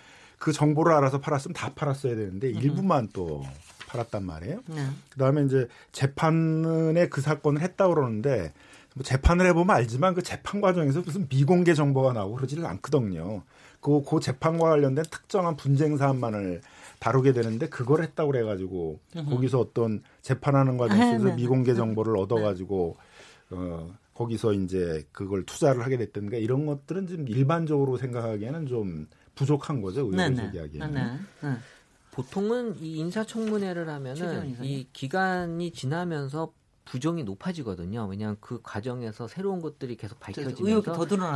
그 0.40 0.52
정보를 0.52 0.94
알아서 0.94 1.20
팔았으면 1.20 1.52
다 1.52 1.70
팔았어야 1.75 2.16
되는데 2.16 2.49
음. 2.49 2.54
일부만 2.56 3.11
또 3.12 3.44
팔았단 3.88 4.25
말이에요. 4.25 4.62
네. 4.68 4.87
그다음에 5.11 5.44
이제 5.44 5.68
재판에 5.92 7.09
그 7.09 7.20
사건을 7.20 7.61
했다 7.61 7.88
그러는데 7.88 8.52
뭐 8.94 9.04
재판을 9.04 9.47
해보면 9.47 9.76
알지만 9.76 10.14
그 10.14 10.23
재판 10.23 10.62
과정에서 10.62 11.02
무슨 11.02 11.28
미공개 11.28 11.75
정보가 11.75 12.14
나오고 12.14 12.37
그러지를 12.37 12.64
않거든요. 12.64 13.42
그, 13.80 14.02
그 14.02 14.18
재판과 14.18 14.70
관련된 14.70 15.04
특정한 15.11 15.56
분쟁 15.56 15.99
사안만을 15.99 16.62
다루게 17.00 17.32
되는데 17.32 17.68
그걸 17.68 18.02
했다고 18.02 18.32
그래가지고 18.32 18.99
거기서 19.28 19.61
어떤 19.61 20.02
재판하는 20.23 20.78
과정 20.78 20.97
에서 20.97 21.06
아, 21.06 21.18
네, 21.18 21.25
네. 21.25 21.35
미공개 21.37 21.75
정보를 21.75 22.14
네. 22.14 22.20
얻어가지고 22.20 22.97
어 23.50 23.90
거기서 24.14 24.54
이제 24.54 25.06
그걸 25.12 25.44
투자를 25.44 25.85
하게 25.85 25.99
됐던가 25.99 26.38
이런 26.38 26.64
것들은 26.64 27.06
지금 27.06 27.28
일반적으로 27.28 27.99
생각하기에는 27.99 28.66
좀 28.66 29.06
부족한 29.40 29.80
거죠 29.80 30.00
의혹을 30.02 30.37
제기하기에는. 30.37 30.88
보통은 32.11 32.76
이 32.80 32.97
인사청문회를 32.99 33.88
하면은 33.88 34.62
이 34.62 34.87
기간이 34.92 35.70
지나면서 35.70 36.52
부정이 36.85 37.23
높아지거든요. 37.23 38.06
왜냐하면 38.11 38.37
그 38.40 38.59
과정에서 38.64 39.28
새로운 39.28 39.62
것들이 39.62 39.97
계속 39.97 40.18
밝혀지면서 40.18 40.59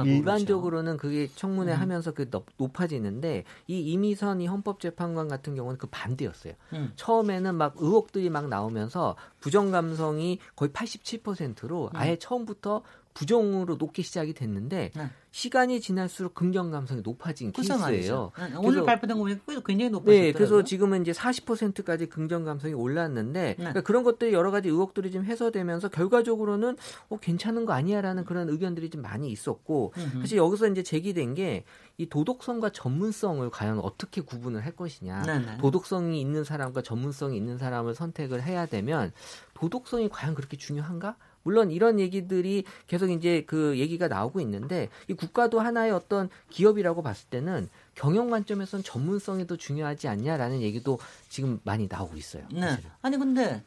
일반적으로는 0.04 0.96
그게 0.96 1.28
청문회 1.28 1.72
음. 1.74 1.80
하면서 1.80 2.10
그 2.10 2.28
높아지는데 2.56 3.44
이 3.68 3.80
이미선 3.80 4.40
이 4.40 4.48
헌법재판관 4.48 5.28
같은 5.28 5.54
경우는 5.54 5.78
그 5.78 5.86
반대였어요. 5.86 6.54
음. 6.72 6.92
처음에는 6.96 7.54
막 7.54 7.74
의혹들이 7.76 8.30
막 8.30 8.48
나오면서 8.48 9.14
부정 9.38 9.70
감성이 9.70 10.40
거의 10.56 10.70
87%로 10.70 11.84
음. 11.84 11.90
아예 11.92 12.16
처음부터 12.16 12.82
부정으로 13.14 13.76
높게 13.76 14.02
시작이 14.02 14.34
됐는데 14.34 14.90
네. 14.94 15.10
시간이 15.30 15.80
지날수록 15.80 16.34
긍정 16.34 16.70
감성이 16.70 17.00
높아진 17.02 17.52
케이스예요. 17.52 18.32
네, 18.38 18.56
오늘 18.56 18.84
발표된 18.84 19.16
거 19.16 19.22
보면 19.24 19.40
굉장히 19.64 19.90
높아졌더라고요. 19.90 20.22
네, 20.26 20.32
그래서 20.32 20.62
지금은 20.62 21.02
이제 21.02 21.12
40%까지 21.12 22.06
긍정 22.06 22.44
감성이 22.44 22.74
올랐는데 22.74 23.40
네. 23.42 23.54
그러니까 23.56 23.80
그런 23.82 24.02
것들이 24.02 24.32
여러 24.32 24.50
가지 24.50 24.68
의혹들이 24.68 25.10
좀 25.10 25.24
해소되면서 25.24 25.88
결과적으로는 25.88 26.76
어, 27.08 27.18
괜찮은 27.18 27.64
거 27.66 27.72
아니야라는 27.72 28.24
그런 28.24 28.48
의견들이 28.48 28.90
좀 28.90 29.02
많이 29.02 29.30
있었고 29.30 29.92
음흠. 29.96 30.20
사실 30.20 30.38
여기서 30.38 30.68
이제 30.68 30.82
제기된 30.82 31.34
게 31.34 31.64
이 31.96 32.08
도덕성과 32.08 32.70
전문성을 32.70 33.48
과연 33.50 33.78
어떻게 33.78 34.20
구분을 34.20 34.64
할 34.64 34.74
것이냐. 34.74 35.22
네네. 35.22 35.46
네. 35.46 35.58
도덕성이 35.58 36.20
있는 36.20 36.42
사람과 36.42 36.82
전문성이 36.82 37.36
있는 37.36 37.56
사람을 37.56 37.94
선택을 37.94 38.42
해야 38.42 38.66
되면 38.66 39.12
도덕성이 39.54 40.08
과연 40.08 40.34
그렇게 40.34 40.56
중요한가? 40.56 41.16
물론 41.44 41.70
이런 41.70 42.00
얘기들이 42.00 42.64
계속 42.88 43.10
이제 43.10 43.44
그 43.46 43.78
얘기가 43.78 44.08
나오고 44.08 44.40
있는데 44.40 44.88
이 45.08 45.14
국가도 45.14 45.60
하나의 45.60 45.92
어떤 45.92 46.28
기업이라고 46.50 47.02
봤을 47.02 47.28
때는 47.30 47.68
경영 47.94 48.30
관점에서는 48.30 48.82
전문성이 48.82 49.46
더 49.46 49.56
중요하지 49.56 50.08
않냐라는 50.08 50.60
얘기도 50.62 50.98
지금 51.28 51.60
많이 51.62 51.86
나오고 51.88 52.16
있어요. 52.16 52.44
네. 52.52 52.76
아니 53.02 53.16
근데 53.16 53.62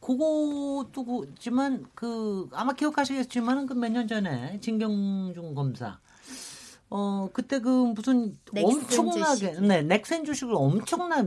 그것도 0.00 1.04
그지만 1.04 1.84
그 1.94 2.48
아마 2.52 2.72
기억하시겠지만은 2.72 3.66
그몇 3.66 3.92
년 3.92 4.08
전에 4.08 4.58
진경준 4.60 5.54
검사 5.54 5.98
어 6.90 7.28
그때 7.32 7.58
그 7.58 7.68
무슨 7.68 8.36
엄청나게 8.54 9.52
주식. 9.52 9.64
네 9.64 9.82
넥센 9.82 10.24
주식을 10.24 10.54
엄청나 10.54 11.26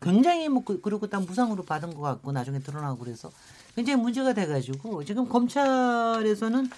굉장히 0.00 0.48
뭐 0.48 0.62
그, 0.64 0.80
그리고 0.80 1.06
딱 1.06 1.24
무상으로 1.24 1.64
받은 1.64 1.94
것 1.94 2.00
같고 2.02 2.32
나중에 2.32 2.58
드러나고 2.58 2.98
그래서 2.98 3.30
굉장히 3.74 4.00
문제가 4.00 4.32
돼가지고 4.32 5.04
지금 5.04 5.28
검찰에서는 5.28 6.70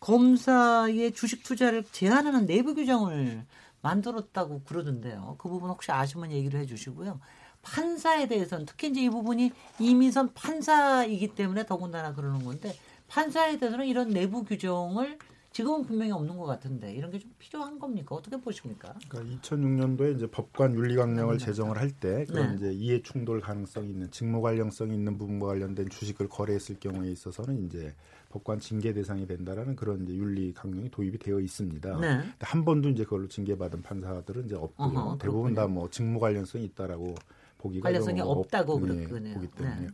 검사의 0.00 1.12
주식 1.12 1.42
투자를 1.42 1.84
제한하는 1.90 2.46
내부 2.46 2.74
규정을 2.74 3.44
만들었다고 3.80 4.62
그러던데요. 4.64 5.36
그 5.38 5.48
부분 5.48 5.70
혹시 5.70 5.92
아시면 5.92 6.32
얘기를 6.32 6.60
해주시고요. 6.60 7.20
판사에 7.62 8.28
대해서는 8.28 8.66
특히 8.66 8.88
이제 8.88 9.02
이 9.02 9.10
부분이 9.10 9.52
이민선 9.78 10.34
판사이기 10.34 11.34
때문에 11.34 11.66
더군다나 11.66 12.14
그러는 12.14 12.44
건데 12.44 12.76
판사에 13.08 13.58
대해서는 13.58 13.86
이런 13.86 14.10
내부 14.10 14.44
규정을 14.44 15.18
지금은 15.58 15.82
분명히 15.86 16.12
없는 16.12 16.36
것 16.36 16.44
같은데 16.46 16.92
이런 16.94 17.10
게 17.10 17.18
좀 17.18 17.32
필요한 17.36 17.80
겁니까? 17.80 18.14
어떻게 18.14 18.36
보십니까? 18.36 18.94
그러니까 19.08 19.36
2006년도에 19.40 20.14
이제 20.14 20.26
법관 20.30 20.72
윤리강령을 20.74 21.38
네. 21.38 21.44
제정을 21.44 21.76
할 21.78 21.90
때 21.98 22.24
그런 22.26 22.50
네. 22.50 22.54
이제 22.56 22.72
이해 22.72 23.02
충돌 23.02 23.40
가능성이 23.40 23.90
있는 23.90 24.08
직무 24.12 24.40
관련성이 24.40 24.94
있는 24.94 25.18
부분과 25.18 25.48
관련된 25.48 25.88
주식을 25.88 26.28
거래했을 26.28 26.78
경우에 26.78 27.10
있어서는 27.10 27.66
이제 27.66 27.92
법관 28.28 28.60
징계 28.60 28.92
대상이 28.92 29.26
된다라는 29.26 29.74
그런 29.74 30.04
이제 30.04 30.14
윤리 30.14 30.52
강령이 30.54 30.90
도입이 30.90 31.18
되어 31.18 31.40
있습니다. 31.40 31.98
네. 31.98 32.20
한 32.40 32.64
번도 32.64 32.90
이제 32.90 33.02
그걸로 33.02 33.26
징계받은 33.26 33.82
판사들은 33.82 34.44
이제 34.44 34.54
없고요. 34.54 34.86
어허, 34.86 35.18
대부분 35.18 35.54
다 35.54 35.66
뭐 35.66 35.90
직무 35.90 36.20
관련성이 36.20 36.66
있다라고 36.66 37.16
보기가 37.58 37.88
관련성이 37.88 38.20
없다고 38.20 38.86
네, 38.86 39.06
그러네요. 39.06 39.34
보기 39.34 39.48
때문에. 39.48 39.80
네. 39.80 39.86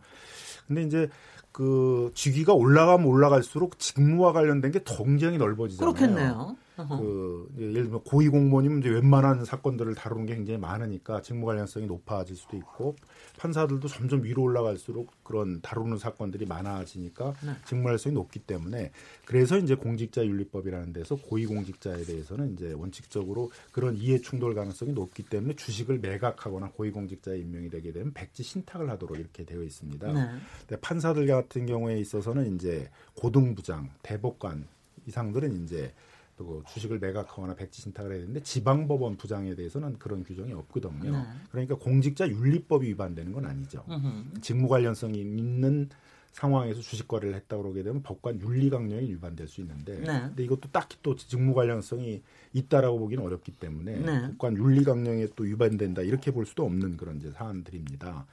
근데 0.67 0.83
이제 0.83 1.09
그 1.55 2.11
직위가 2.15 2.53
올라가면 2.53 3.07
올라갈수록 3.07 3.79
직무와 3.79 4.33
관련된 4.33 4.73
게 4.73 4.81
굉장히 4.85 5.39
넓어지잖아요. 5.39 5.95
그렇겠네요. 5.95 6.57
그 6.77 7.49
예를 7.57 7.85
들면 7.85 8.01
고위 8.03 8.29
공무원이면 8.29 8.81
이제 8.81 8.89
웬만한 8.89 9.45
사건들을 9.45 9.95
다루는 9.95 10.27
게 10.27 10.35
굉장히 10.35 10.59
많으니까 10.59 11.23
직무 11.23 11.47
관련성이 11.47 11.87
높아질 11.87 12.35
수도 12.35 12.57
있고 12.57 12.97
판사들도 13.37 13.89
점점 13.89 14.23
위로 14.23 14.43
올라갈수록 14.43 15.11
그런 15.25 15.61
다루는 15.61 15.99
사건들이 15.99 16.47
많아지니까 16.47 17.35
네. 17.45 17.53
직무 17.67 17.85
관련성이 17.85 18.15
높기 18.15 18.39
때문에 18.41 18.93
그래서 19.25 19.59
이제 19.59 19.75
공직자윤리법이라는 19.75 20.93
데서 20.93 21.17
고위 21.17 21.47
공직자에 21.47 22.05
대해서는 22.05 22.53
이제 22.55 22.73
원칙적으로 22.73 23.51
그런 23.73 23.97
이해 23.97 24.19
충돌 24.19 24.55
가능성이 24.55 24.93
높기 24.93 25.25
때문에 25.25 25.55
주식을 25.57 25.99
매각하거나 25.99 26.71
고위 26.71 26.91
공직자에 26.91 27.39
임명이 27.39 27.71
되게 27.71 27.93
되면 27.93 28.13
백지 28.13 28.43
신탁을 28.43 28.89
하도록 28.91 29.19
이렇게 29.19 29.45
되어 29.45 29.63
있습니다. 29.63 30.13
네. 30.13 30.29
근데 30.61 30.81
판사들 30.81 31.27
같은 31.27 31.67
경우에 31.67 31.99
있어서는 31.99 32.55
이제 32.55 32.91
고등부장, 33.15 33.91
대법관 34.03 34.67
이상들은 35.07 35.65
이제 35.65 35.93
또 36.37 36.63
주식을 36.69 36.99
매각하거나 36.99 37.55
백지 37.55 37.83
신탁을 37.83 38.13
해야 38.13 38.21
되는데 38.21 38.43
지방법원 38.43 39.17
부장에 39.17 39.55
대해서는 39.55 39.99
그런 39.99 40.25
규정이 40.25 40.53
없거든요. 40.53 41.13
네. 41.13 41.25
그러니까 41.51 41.77
공직자 41.77 42.29
윤리법이 42.29 42.87
위반되는 42.89 43.33
건 43.33 43.47
아니죠. 43.47 43.85
으흠. 43.89 44.35
직무 44.41 44.69
관련성이 44.69 45.21
있는 45.21 45.89
상황에서 46.33 46.81
주식 46.81 47.07
거래를 47.07 47.37
했다 47.37 47.57
그러게 47.57 47.85
되면 47.85 48.03
법관 48.03 48.41
윤리 48.41 48.69
강령이 48.69 49.09
위반될 49.13 49.47
수 49.47 49.61
있는데 49.61 50.01
네. 50.01 50.21
근데 50.21 50.43
이것도 50.43 50.71
딱히 50.73 50.99
또 51.01 51.15
직무 51.15 51.55
관련성이 51.55 52.23
있다라고 52.53 52.99
보기는 52.99 53.25
어렵기 53.25 53.53
때문에 53.53 53.99
네. 54.01 54.29
법관 54.31 54.57
윤리 54.57 54.83
강령에 54.83 55.29
또 55.37 55.45
위반된다 55.45 56.03
이렇게 56.03 56.33
볼 56.33 56.45
수도 56.45 56.65
없는 56.65 56.97
그런 56.97 57.19
이제 57.19 57.31
사안들입니다. 57.31 58.27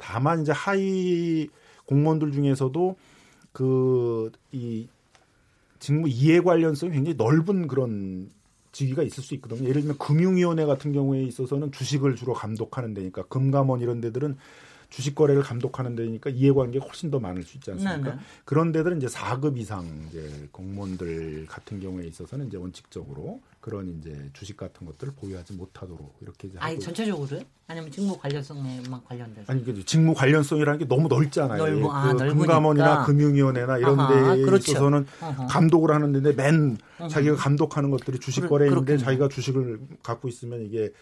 다만 0.00 0.42
이제 0.42 0.52
하위 0.52 1.48
공무원들 1.84 2.32
중에서도 2.32 2.96
그 3.52 4.32
이 4.52 4.88
직무 5.84 6.08
이해 6.08 6.40
관련성이 6.40 6.92
굉장히 6.92 7.14
넓은 7.14 7.68
그런 7.68 8.30
직위가 8.72 9.02
있을 9.02 9.22
수 9.22 9.34
있거든요. 9.34 9.68
예를 9.68 9.82
들면 9.82 9.98
금융위원회 9.98 10.64
같은 10.64 10.94
경우에 10.94 11.22
있어서는 11.24 11.72
주식을 11.72 12.16
주로 12.16 12.32
감독하는 12.32 12.94
데니까 12.94 13.24
금감원 13.24 13.82
이런 13.82 14.00
데들은 14.00 14.38
주식 14.88 15.14
거래를 15.14 15.42
감독하는 15.42 15.94
데니까 15.94 16.30
이해관계가 16.30 16.86
훨씬 16.86 17.10
더 17.10 17.20
많을 17.20 17.42
수 17.42 17.58
있지 17.58 17.70
않습니까? 17.72 17.98
네네. 17.98 18.16
네. 18.16 18.22
그런 18.46 18.72
데들은 18.72 18.96
이제 18.96 19.08
4급 19.08 19.58
이상 19.58 19.86
이제 20.08 20.48
공무원들 20.52 21.44
같은 21.48 21.80
경우에 21.80 22.06
있어서는 22.06 22.46
이제 22.46 22.56
원칙적으로 22.56 23.42
그런 23.64 23.88
이제 23.88 24.28
주식 24.34 24.58
같은 24.58 24.86
것들을 24.86 25.14
보유하지 25.16 25.54
못하도록 25.54 26.18
이렇게 26.20 26.48
이제 26.48 26.58
아니 26.60 26.78
전체적으로요? 26.78 27.40
아니면 27.66 27.90
직무 27.90 28.14
관련성에만 28.18 29.04
관련돼서? 29.04 29.50
아니 29.50 29.64
그 29.64 29.82
직무 29.86 30.12
관련성이라는 30.12 30.80
게 30.80 30.86
너무 30.86 31.08
넓잖아요. 31.08 31.64
넓어, 31.64 31.90
아, 31.90 32.12
그 32.12 32.28
금감원이나 32.34 33.06
금융위원회나 33.06 33.78
이런 33.78 33.98
아하, 34.00 34.34
데 34.36 34.42
그렇죠. 34.42 34.72
있어서는 34.72 35.06
어허. 35.18 35.46
감독을 35.46 35.94
하는데 35.94 36.32
맨 36.34 36.76
어허. 36.98 37.08
자기가 37.08 37.36
감독하는 37.36 37.90
것들이 37.90 38.18
주식 38.18 38.46
거래인데 38.46 38.98
자기가 38.98 39.30
주식을 39.30 39.80
갖고 40.02 40.28
있으면 40.28 40.60
이게 40.60 40.92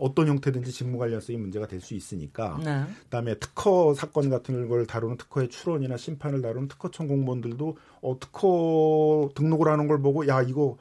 어떤 0.00 0.26
형태든지 0.26 0.72
직무 0.72 0.98
관련성이 0.98 1.38
문제가 1.38 1.68
될 1.68 1.80
수 1.80 1.94
있으니까 1.94 2.58
네. 2.64 2.86
그다음에 3.04 3.38
특허 3.38 3.94
사건 3.94 4.30
같은 4.30 4.68
걸 4.68 4.84
다루는 4.84 5.16
특허의 5.16 5.48
추론이나 5.48 5.96
심판을 5.96 6.42
다루는 6.42 6.66
특허청 6.66 7.06
공무원들도 7.06 7.76
어, 8.02 8.18
특허 8.18 9.30
등록을 9.36 9.68
하는 9.68 9.86
걸 9.86 10.02
보고 10.02 10.26
야 10.26 10.42
이거 10.42 10.76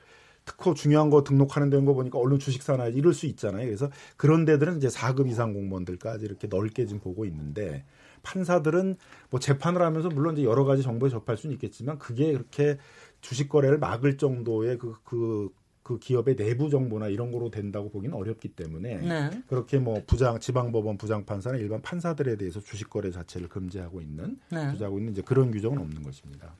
특허 0.46 0.74
중요한 0.74 1.10
거 1.10 1.24
등록하는 1.24 1.70
데는 1.70 1.86
거 1.86 1.94
보니까 1.94 2.20
얼른 2.20 2.40
주식 2.40 2.64
사나 2.64 2.88
이럴 2.88 3.14
수 3.14 3.26
있잖아요. 3.28 3.66
그래서 3.66 3.90
그런 4.18 4.46
데들은 4.46 4.78
이제 4.78 4.88
4급 4.88 5.28
이상 5.30 5.54
공무원들까지 5.54 6.26
이렇게 6.26 6.48
넓게 6.48 6.86
지금 6.86 7.00
보고 7.00 7.26
있는데 7.26 7.86
판사들은 8.24 8.98
뭐 9.30 9.40
재판을 9.40 9.82
하면서 9.82 10.10
물론 10.10 10.38
이제 10.38 10.46
여러 10.46 10.64
가지 10.64 10.82
정보에 10.82 11.10
접할 11.10 11.38
수는 11.38 11.54
있겠지만 11.56 12.00
그게 12.00 12.32
그렇게 12.32 12.78
주식 13.22 13.50
거래를 13.50 13.78
막을 13.78 14.18
정도의 14.18 14.78
그, 14.78 14.96
그, 15.04 15.50
그 15.82 16.00
기업의 16.00 16.36
내부 16.36 16.70
정보나 16.70 17.08
이런 17.08 17.32
거로 17.32 17.50
된다고 17.50 17.90
보기는 17.90 18.16
어렵기 18.16 18.50
때문에 18.50 18.98
네. 18.98 19.44
그렇게 19.48 19.78
뭐 19.78 20.02
부장 20.08 20.40
지방법원 20.40 20.98
부장 20.98 21.26
판사나 21.26 21.58
일반 21.58 21.82
판사들에 21.82 22.38
대해서 22.38 22.60
주식 22.60 22.90
거래 22.90 23.12
자체를 23.12 23.50
금지하고 23.50 24.02
있는 24.02 24.40
네. 24.50 24.72
주장하고 24.72 25.00
있는 25.00 25.12
이제 25.12 25.22
그런 25.22 25.52
규정은 25.52 25.78
없는 25.80 26.04
것입니다. 26.04 26.56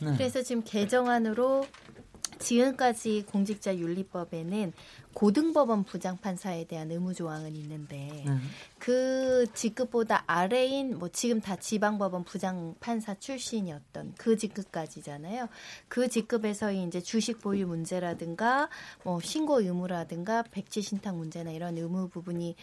네. 0.00 0.12
그래서 0.16 0.42
지금 0.42 0.62
개정안으로 0.64 1.66
지금까지 2.38 3.24
공직자 3.30 3.76
윤리법에는 3.76 4.72
고등법원 5.18 5.82
부장판사에 5.82 6.64
대한 6.66 6.92
의무 6.92 7.12
조항은 7.12 7.56
있는데 7.56 8.24
음. 8.28 8.40
그 8.78 9.46
직급보다 9.52 10.22
아래인 10.28 10.96
뭐 10.96 11.08
지금 11.08 11.40
다 11.40 11.56
지방법원 11.56 12.22
부장판사 12.22 13.14
출신이었던 13.14 14.14
그 14.16 14.36
직급까지잖아요. 14.36 15.48
그 15.88 16.08
직급에서 16.08 16.70
이제 16.70 17.00
주식 17.00 17.40
보유 17.40 17.66
문제라든가 17.66 18.68
뭐 19.02 19.20
신고 19.20 19.60
의무라든가 19.60 20.44
백지 20.52 20.82
신탁 20.82 21.16
문제나 21.16 21.50
이런 21.50 21.76
의무 21.76 22.08
부분이 22.10 22.54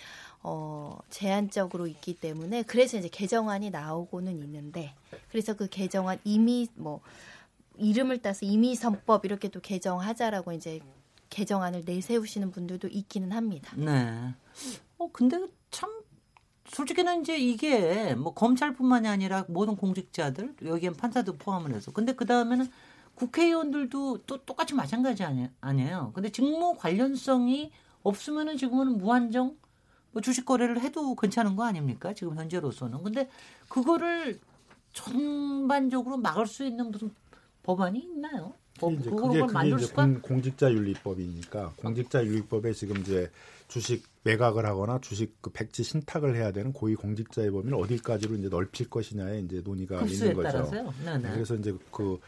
어 0.43 0.97
제한적으로 1.09 1.87
있기 1.87 2.13
때문에 2.13 2.63
그래서 2.63 2.97
이제 2.97 3.09
개정안이 3.09 3.71
나오고는 3.71 4.37
있는데 4.37 4.93
그래서 5.29 5.55
그 5.55 5.67
개정안 5.67 6.19
이미 6.23 6.69
뭐 6.75 7.01
이름을 7.77 8.21
따서 8.21 8.45
이미선법 8.45 9.25
이렇게 9.25 9.49
또 9.49 9.59
개정하자라고 9.59 10.53
이제 10.53 10.79
개정안을 11.29 11.83
내세우시는 11.85 12.51
분들도 12.51 12.87
있기는 12.87 13.31
합니다. 13.31 13.73
네. 13.75 14.33
어 14.97 15.09
근데 15.11 15.39
참 15.71 15.89
솔직히는 16.67 17.21
이제 17.21 17.37
이게 17.37 18.15
뭐 18.15 18.33
검찰뿐만이 18.33 19.07
아니라 19.07 19.45
모든 19.47 19.75
공직자들 19.75 20.55
여기엔 20.65 20.95
판사도 20.95 21.33
포함을 21.37 21.73
해서 21.73 21.91
근데 21.91 22.13
그 22.13 22.25
다음에는 22.25 22.69
국회의원들도 23.15 24.23
또 24.25 24.37
똑같이 24.45 24.73
마찬가지 24.73 25.23
아니, 25.23 25.47
아니에요. 25.61 26.11
근데 26.13 26.29
직무 26.29 26.75
관련성이 26.77 27.71
없으면은 28.03 28.57
지금은 28.57 28.97
무한정 28.97 29.55
뭐 30.11 30.21
주식 30.21 30.45
거래를 30.45 30.81
해도 30.81 31.15
괜찮은 31.15 31.55
거 31.55 31.63
아닙니까? 31.63 32.13
지금 32.13 32.37
현재로서는. 32.37 33.03
근데 33.03 33.29
그거를 33.67 34.39
전반적으로 34.93 36.17
막을 36.17 36.47
수 36.47 36.65
있는 36.65 36.89
무슨 36.89 37.13
법안이 37.65 37.99
있나요? 37.99 38.53
법, 38.79 38.93
이제 38.93 39.09
그게, 39.09 39.41
그게 39.41 39.69
이제 39.69 39.93
공, 39.93 40.21
공직자윤리법이니까 40.21 41.73
공직자윤리법에 41.77 42.73
지금 42.73 42.97
이제 42.97 43.31
주식 43.67 44.03
매각을 44.23 44.65
하거나 44.65 44.99
주식 44.99 45.41
그 45.41 45.49
백지 45.49 45.83
신탁을 45.83 46.35
해야 46.35 46.51
되는 46.51 46.73
고위 46.73 46.95
공직자의 46.95 47.51
범위를 47.51 47.77
어디까지로 47.77 48.35
이제 48.35 48.49
넓힐 48.49 48.89
것이냐에 48.89 49.39
이제 49.39 49.61
논의가 49.63 50.01
있는 50.01 50.33
거죠. 50.33 50.93
네, 51.03 51.17
네. 51.17 51.31
그래서 51.31 51.55
이제 51.55 51.73
그 51.91 52.19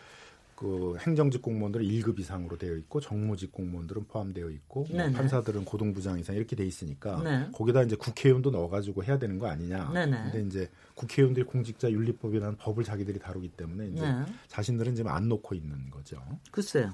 그 0.57 0.97
행정직 1.01 1.43
공무원들은 1.43 1.85
1급 1.85 2.19
이상으로 2.19 2.57
되어 2.57 2.75
있고 2.77 2.99
정무직 2.99 3.51
공무원들은 3.51 4.07
포함되어 4.07 4.49
있고 4.49 4.87
뭐 4.89 5.11
판사들은 5.11 5.65
고등부장 5.65 6.19
이상 6.19 6.35
이렇게 6.35 6.55
돼 6.55 6.65
있으니까 6.65 7.21
네. 7.23 7.47
거기다 7.53 7.83
이제 7.83 7.95
국회의원도 7.95 8.49
넣어가지고 8.49 9.03
해야 9.03 9.19
되는 9.19 9.37
거 9.37 9.45
아니냐. 9.45 9.91
네네. 9.93 10.17
근데 10.23 10.41
이제 10.41 10.69
국회의원들이 10.95 11.45
공직자 11.45 11.91
윤리법이라는 11.91 12.57
법을 12.57 12.83
자기들이 12.83 13.19
다루기 13.19 13.49
때문에 13.49 13.89
이제 13.89 14.01
네. 14.01 14.25
자신들은 14.47 14.95
지금 14.95 15.11
안 15.11 15.29
놓고 15.29 15.53
있는 15.53 15.91
거죠. 15.91 16.19
글쎄요. 16.49 16.91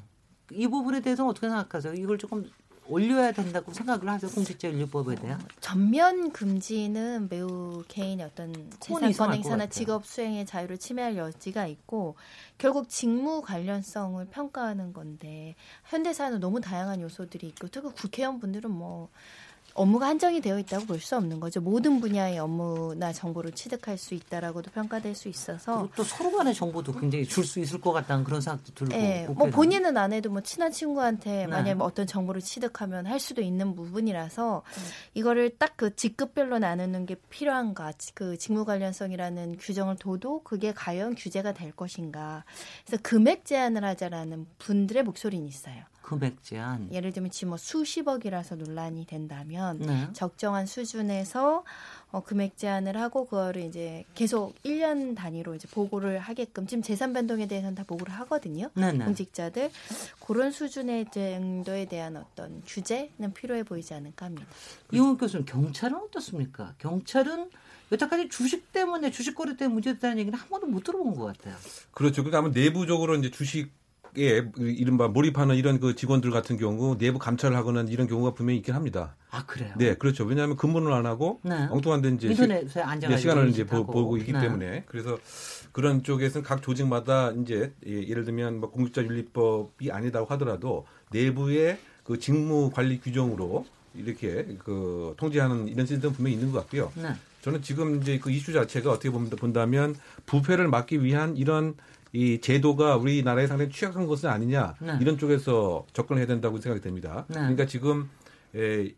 이 0.52 0.68
부분에 0.68 1.00
대해서 1.00 1.26
어떻게 1.26 1.48
생각하세요? 1.48 1.94
이걸 1.94 2.18
조금 2.18 2.44
올려야 2.94 3.32
된다고 3.32 3.74
생각을 3.74 4.08
하세요? 4.08 4.30
공직자윤리법에 4.32 5.16
대한? 5.16 5.42
전면 5.60 6.32
금지는 6.32 7.28
매우 7.30 7.84
개인의 7.88 8.26
어떤 8.28 8.54
재산 8.80 9.12
권 9.14 9.34
행사나 9.34 9.66
직업 9.66 10.06
수행의 10.06 10.46
자유를 10.46 10.78
침해할 10.78 11.18
여지가 11.18 11.66
있고 11.66 12.16
결국 12.60 12.90
직무 12.90 13.42
관련성을 13.42 14.24
평가하는 14.26 14.94
건데 14.94 15.56
현대사는 15.86 16.40
너무 16.40 16.62
다양한 16.62 17.02
요소들이 17.02 17.48
있고 17.48 17.68
특히 17.68 17.90
국회의원분들은 17.90 18.70
뭐 18.70 19.10
업무가 19.76 20.08
한정이 20.08 20.40
되어 20.42 20.60
있다고 20.60 20.86
볼 20.86 21.00
수 21.00 21.16
없는 21.18 21.40
거죠. 21.40 21.60
모든 21.60 22.00
분야의 22.00 22.38
업무나 22.40 23.12
정보를 23.12 23.52
취득할 23.52 23.98
수 23.98 24.14
있다라고도 24.14 24.72
평가될 24.72 25.16
수 25.16 25.28
있어서 25.28 25.90
또 25.96 26.04
서로 26.04 26.32
간의 26.32 26.54
정보도 26.54 26.94
굉장히 26.94 27.26
줄 27.26 27.44
수 27.44 27.60
있을 27.60 27.82
것 27.82 27.92
같다는 27.92 28.24
그런 28.24 28.40
생각도 28.40 28.74
들고. 28.74 28.94
네, 28.96 29.28
뭐 29.28 29.48
본인은 29.50 29.98
안 29.98 30.14
해도 30.14 30.30
뭐 30.30 30.42
친한 30.42 30.72
친구한테 30.72 31.32
네. 31.32 31.48
만약에 31.48 31.74
뭐 31.74 31.88
어떤 31.88 32.06
정보를 32.08 32.42
취득하면 32.42 33.06
할 33.08 33.20
수도 33.20 33.42
있는 33.42 33.76
부분이라서 33.76 34.64
네. 34.76 34.82
이거를 35.16 35.58
딱 35.58 35.74
그 35.76 35.96
직급별로 35.96 36.60
나누는 36.60 37.06
게 37.08 37.16
필요한가? 37.30 37.92
그 38.14 38.38
직무 38.38 38.64
관련성이라는 38.64 39.58
규정을 39.58 39.96
둬도 39.98 40.44
그게 40.44 40.72
과연 40.72 41.16
규제가 41.16 41.54
될 41.54 41.72
것인가? 41.72 42.46
그래서 42.86 43.02
금액 43.02 43.44
제한을 43.46 43.84
하자라는 43.84 44.46
분들의 44.60 45.02
목소리는 45.04 45.46
있어요. 45.48 45.84
금액 46.04 46.44
제한. 46.44 46.90
예를 46.92 47.12
들면 47.14 47.32
지금 47.32 47.50
뭐 47.50 47.58
수십억이라서 47.58 48.56
논란이 48.56 49.06
된다면 49.08 49.80
네. 49.80 50.10
적정한 50.14 50.68
수준에서 50.68 51.64
어, 52.12 52.24
금액 52.24 52.58
제한을 52.58 53.00
하고 53.00 53.26
그거를 53.26 53.64
이제 53.64 54.04
계속 54.14 54.54
1년 54.64 55.16
단위로 55.16 55.56
이제 55.56 55.68
보고를 55.72 56.20
하게끔 56.20 56.68
지금 56.68 56.84
재산 56.84 57.14
변동에 57.14 57.48
대해서는 57.48 57.74
다 57.74 57.84
보고를 57.88 58.14
하거든요. 58.14 58.70
네네. 58.76 59.00
네. 59.00 59.06
공직자들 59.06 59.72
그런 60.20 60.52
수준의 60.52 61.08
정도에 61.12 61.86
대한 61.86 62.18
어떤 62.18 62.62
규제는 62.68 63.34
필요해 63.34 63.64
보이지 63.64 63.96
않을까 63.96 64.28
합니다. 64.28 64.48
이용 64.92 65.18
교수님 65.18 65.46
경찰은 65.46 65.98
어떻습니까? 65.98 66.76
경찰은 66.78 67.50
여태까지 67.92 68.30
주식 68.30 68.72
때문에 68.72 69.10
주식 69.10 69.36
거래 69.36 69.56
때문에 69.56 69.74
문제됐다는 69.74 70.20
얘기는 70.20 70.38
한 70.38 70.50
번도 70.50 70.68
못 70.68 70.84
들어본 70.84 71.16
것 71.16 71.26
같아요. 71.26 71.56
그렇죠. 71.92 72.24
그러니까 72.24 72.40
아마 72.40 72.50
내부적으로 72.50 73.16
이제 73.16 73.32
주식 73.32 73.72
에 74.18 74.44
이른바 74.58 75.08
몰입하는 75.08 75.56
이런 75.56 75.80
그 75.80 75.96
직원들 75.96 76.30
같은 76.30 76.58
경우 76.58 76.98
내부 76.98 77.18
감찰을 77.18 77.58
하거나 77.58 77.82
이런 77.90 78.08
경우가 78.08 78.34
분명히 78.34 78.58
있긴 78.58 78.76
합니다. 78.76 79.16
아 79.32 79.44
그래요? 79.46 79.74
네, 79.78 79.96
그렇죠. 79.96 80.24
왜냐하면 80.24 80.56
근무를 80.56 80.94
안 80.94 81.08
하고 81.08 81.40
네. 81.44 81.68
엉뚱한 81.72 82.02
데 82.02 82.10
이제 82.10 82.28
인터넷에 82.28 82.82
앉아 82.82 83.08
네, 83.08 83.18
시간을 83.18 83.50
이제 83.50 83.66
보, 83.66 83.86
고 83.86 84.16
있기 84.18 84.32
네. 84.34 84.42
때문에 84.42 84.84
그래서 84.86 85.18
그런 85.72 86.04
쪽에서는 86.04 86.46
각 86.46 86.62
조직마다 86.62 87.32
이제 87.32 87.74
예, 87.88 88.08
예를 88.08 88.24
들면 88.26 88.60
뭐 88.60 88.70
공직자 88.70 89.04
윤리법이 89.04 89.92
아니다고 89.92 90.28
하더라도 90.28 90.86
내부의 91.12 91.80
그 92.04 92.20
직무 92.20 92.70
관리 92.70 93.00
규정으로 93.00 93.66
이렇게 93.96 94.46
그 94.60 95.16
통제하는 95.18 95.68
이런 95.68 95.86
시스템 95.88 96.14
분명히 96.14 96.36
있는 96.36 96.52
것 96.52 96.60
같고요. 96.60 96.92
네. 96.96 97.10
저는 97.42 97.62
지금 97.62 98.02
이제 98.02 98.20
그 98.20 98.32
이슈 98.32 98.54
자체가 98.54 98.92
어떻게 98.92 99.10
본다면 99.10 99.96
부패를 100.26 100.70
막기 100.70 101.04
위한 101.04 101.36
이런 101.36 101.76
이 102.14 102.40
제도가 102.40 102.96
우리나라에 102.98 103.48
상당히 103.48 103.72
취약한 103.72 104.06
것은 104.06 104.30
아니냐 104.30 104.76
네. 104.80 104.98
이런 105.02 105.18
쪽에서 105.18 105.86
접근을 105.94 106.20
해야 106.20 106.28
된다고 106.28 106.60
생각이 106.60 106.82
됩니다. 106.82 107.26
네. 107.28 107.36
그러니까 107.40 107.66
지금 107.66 108.10
에, 108.56 108.94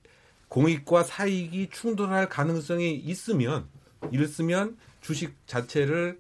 공익과 0.49 1.03
사익이 1.03 1.69
충돌할 1.71 2.27
가능성이 2.27 2.93
있으면 2.95 3.65
이랬으면 4.11 4.77
주식 4.99 5.35
자체를 5.47 6.19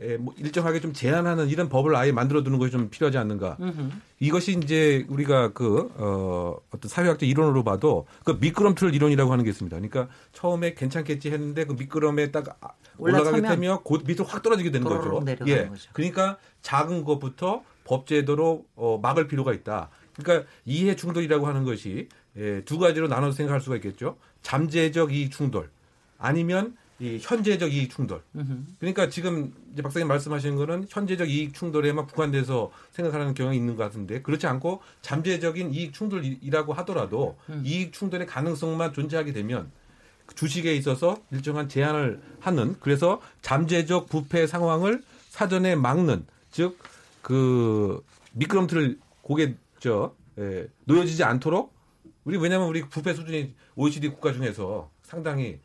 에, 0.00 0.16
뭐 0.16 0.34
일정하게 0.36 0.80
좀 0.80 0.92
제한하는 0.92 1.48
이런 1.48 1.68
법을 1.68 1.96
아예 1.96 2.12
만들어 2.12 2.42
두는 2.42 2.58
것이 2.58 2.70
좀 2.72 2.90
필요하지 2.90 3.18
않는가. 3.18 3.56
으흠. 3.60 4.02
이것이 4.20 4.58
이제 4.62 5.06
우리가 5.08 5.52
그, 5.52 5.90
어, 5.96 6.56
어떤 6.70 6.88
사회학적 6.88 7.28
이론으로 7.28 7.64
봐도 7.64 8.06
그 8.24 8.36
미끄럼틀 8.40 8.94
이론이라고 8.94 9.32
하는 9.32 9.44
게 9.44 9.50
있습니다. 9.50 9.74
그러니까 9.76 10.08
처음에 10.32 10.74
괜찮겠지 10.74 11.30
했는데 11.30 11.64
그 11.64 11.72
미끄럼에 11.72 12.30
딱 12.30 12.58
올라가게 12.98 13.42
되면 13.42 13.78
곧 13.82 14.04
밑으로 14.06 14.24
확 14.24 14.42
떨어지게 14.42 14.70
되는 14.70 14.86
거죠. 14.86 15.24
예. 15.46 15.66
거죠. 15.68 15.90
그러니까 15.92 16.38
작은 16.62 17.04
것부터 17.04 17.62
법제도로 17.84 18.64
어, 18.74 18.98
막을 19.02 19.28
필요가 19.28 19.52
있다. 19.52 19.90
그러니까 20.16 20.48
이해 20.64 20.96
충돌이라고 20.96 21.46
하는 21.46 21.64
것이 21.64 22.08
예, 22.36 22.62
두 22.64 22.78
가지로 22.78 23.08
나눠서 23.08 23.36
생각할 23.36 23.60
수가 23.60 23.76
있겠죠. 23.76 24.16
잠재적 24.42 25.12
이익 25.12 25.32
충돌 25.32 25.70
아니면 26.18 26.76
이 26.98 27.18
현재적 27.20 27.72
이익 27.72 27.90
충돌. 27.94 28.22
그러니까 28.78 29.08
지금 29.08 29.52
이제 29.72 29.82
박사님 29.82 30.08
말씀하시는 30.08 30.56
거는 30.56 30.86
현재적 30.88 31.28
이익 31.28 31.54
충돌에만 31.54 32.06
국한돼서 32.06 32.70
생각하는 32.92 33.34
경향이 33.34 33.56
있는 33.56 33.76
것 33.76 33.82
같은데 33.82 34.22
그렇지 34.22 34.46
않고 34.46 34.80
잠재적인 35.02 35.74
이익 35.74 35.92
충돌이라고 35.92 36.72
하더라도 36.72 37.36
음. 37.50 37.62
이익 37.64 37.92
충돌의 37.92 38.26
가능성만 38.26 38.92
존재하게 38.92 39.32
되면 39.32 39.70
주식에 40.34 40.74
있어서 40.74 41.18
일정한 41.30 41.68
제한을 41.68 42.20
하는 42.40 42.76
그래서 42.80 43.20
잠재적 43.42 44.08
부패 44.08 44.46
상황을 44.46 45.02
사전에 45.30 45.76
막는 45.76 46.24
즉 46.50 46.96
그 47.26 48.04
미끄럼틀을 48.34 49.00
고개 49.20 49.56
저 49.80 50.14
예, 50.38 50.68
놓여지지 50.84 51.24
않도록 51.24 51.74
우리 52.22 52.36
왜냐하면 52.36 52.68
우리 52.68 52.88
부패 52.88 53.14
수준이 53.14 53.52
OECD 53.74 54.10
국가 54.10 54.32
중에서 54.32 54.92
상당히 55.02 55.58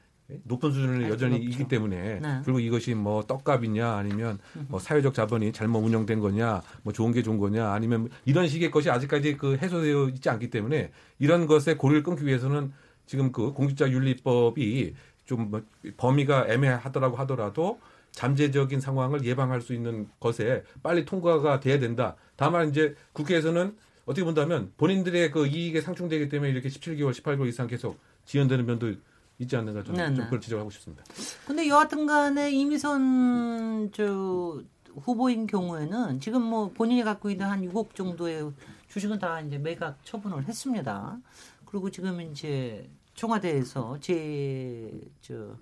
높은 0.43 0.71
수준을 0.71 1.09
여전히 1.09 1.35
높죠. 1.37 1.49
있기 1.49 1.67
때문에 1.67 2.19
네. 2.19 2.41
그리고 2.43 2.59
이것이 2.59 2.93
뭐 2.93 3.23
떡값이냐 3.23 3.93
아니면 3.93 4.39
뭐 4.67 4.79
사회적 4.79 5.13
자본이 5.13 5.51
잘못 5.51 5.79
운영된 5.79 6.19
거냐 6.19 6.61
뭐 6.83 6.93
좋은 6.93 7.11
게 7.11 7.21
좋은 7.23 7.37
거냐 7.37 7.71
아니면 7.71 8.09
이런 8.25 8.47
식의 8.47 8.71
것이 8.71 8.89
아직까지 8.89 9.37
그 9.37 9.57
해소되어 9.57 10.09
있지 10.09 10.29
않기 10.29 10.49
때문에 10.49 10.91
이런 11.19 11.47
것에 11.47 11.75
고리를 11.75 12.03
끊기 12.03 12.25
위해서는 12.25 12.71
지금 13.05 13.31
그 13.31 13.51
공직자 13.53 13.89
윤리법이 13.89 14.93
좀 15.25 15.49
뭐 15.49 15.61
범위가 15.97 16.47
애매하더라고 16.47 17.15
하더라도 17.17 17.79
잠재적인 18.11 18.79
상황을 18.79 19.23
예방할 19.23 19.61
수 19.61 19.73
있는 19.73 20.07
것에 20.19 20.63
빨리 20.83 21.05
통과가 21.05 21.59
돼야 21.61 21.79
된다. 21.79 22.15
다만 22.35 22.69
이제 22.69 22.95
국회에서는 23.13 23.75
어떻게 24.05 24.23
본다면 24.25 24.73
본인들의 24.77 25.31
그 25.31 25.47
이익에 25.47 25.79
상충되기 25.81 26.27
때문에 26.27 26.51
이렇게 26.51 26.67
17개월, 26.67 27.11
18개월 27.11 27.47
이상 27.47 27.67
계속 27.67 27.99
지연되는 28.25 28.65
면도 28.65 28.93
있지 29.41 29.55
않는가 29.55 29.83
저는 29.83 29.97
네, 29.99 30.05
좀 30.07 30.15
네. 30.17 30.23
그걸 30.25 30.41
지적하고 30.41 30.69
싶습니다. 30.69 31.03
근데 31.45 31.67
여하튼 31.67 32.05
간에 32.05 32.51
이미선 32.51 33.91
저 33.93 34.61
후보인 34.95 35.47
경우에는 35.47 36.19
지금 36.19 36.41
뭐 36.41 36.69
본인이 36.71 37.03
갖고 37.03 37.29
있는 37.29 37.45
한 37.45 37.61
6억 37.61 37.95
정도의 37.95 38.51
주식은 38.89 39.19
다 39.19 39.39
이제 39.41 39.57
매각 39.57 40.03
처분을 40.03 40.45
했습니다. 40.45 41.17
그리고 41.65 41.89
지금 41.89 42.21
이제 42.21 42.89
청와대에서 43.15 43.99
제 43.99 44.91
저 45.21 45.55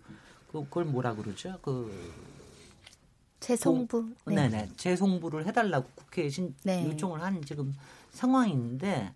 그걸 0.52 0.86
뭐라 0.86 1.16
그러죠? 1.16 1.60
그 1.62 1.92
재송부. 3.40 4.16
네. 4.26 4.50
네네. 4.50 4.72
재송부를 4.76 5.46
해달라고 5.48 5.88
국회에 5.96 6.30
신, 6.30 6.56
네. 6.64 6.86
요청을 6.86 7.22
한 7.22 7.42
지금 7.44 7.74
상황인데 8.12 9.14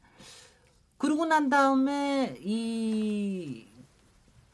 그러고 0.98 1.26
난 1.26 1.50
다음에 1.50 2.38
이 2.40 3.68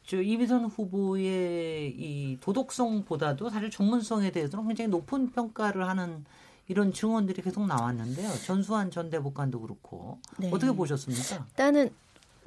저 0.10 0.20
이비선 0.20 0.66
후보의 0.66 1.94
이 1.96 2.36
도덕성보다도 2.42 3.48
사실 3.52 3.70
전문성에 3.70 4.32
대해서는 4.32 4.66
굉장히 4.66 4.90
높은 4.90 5.30
평가를 5.30 5.88
하는 5.88 6.26
이런 6.68 6.92
증언들이 6.92 7.44
계속 7.44 7.68
나왔는데요. 7.68 8.28
전수환 8.44 8.90
전 8.90 9.12
대법관도 9.12 9.62
그렇고 9.62 10.18
네. 10.40 10.50
어떻게 10.52 10.72
보셨습니까? 10.72 11.46
일단은 11.50 11.92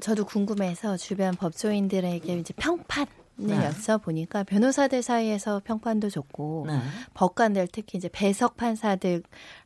저도 0.00 0.24
궁금해서 0.24 0.96
주변 0.96 1.36
법조인들에게 1.36 2.36
이제 2.36 2.52
평판 2.56 3.06
네. 3.36 3.70
여쭤보니까 3.70 4.44
변호사들 4.44 5.00
사이에서 5.00 5.60
평판도 5.64 6.10
좋고 6.10 6.64
네. 6.66 6.80
법관들 7.14 7.68
특히 7.70 7.96
이제 7.96 8.08
배석 8.08 8.56
판사들 8.56 9.22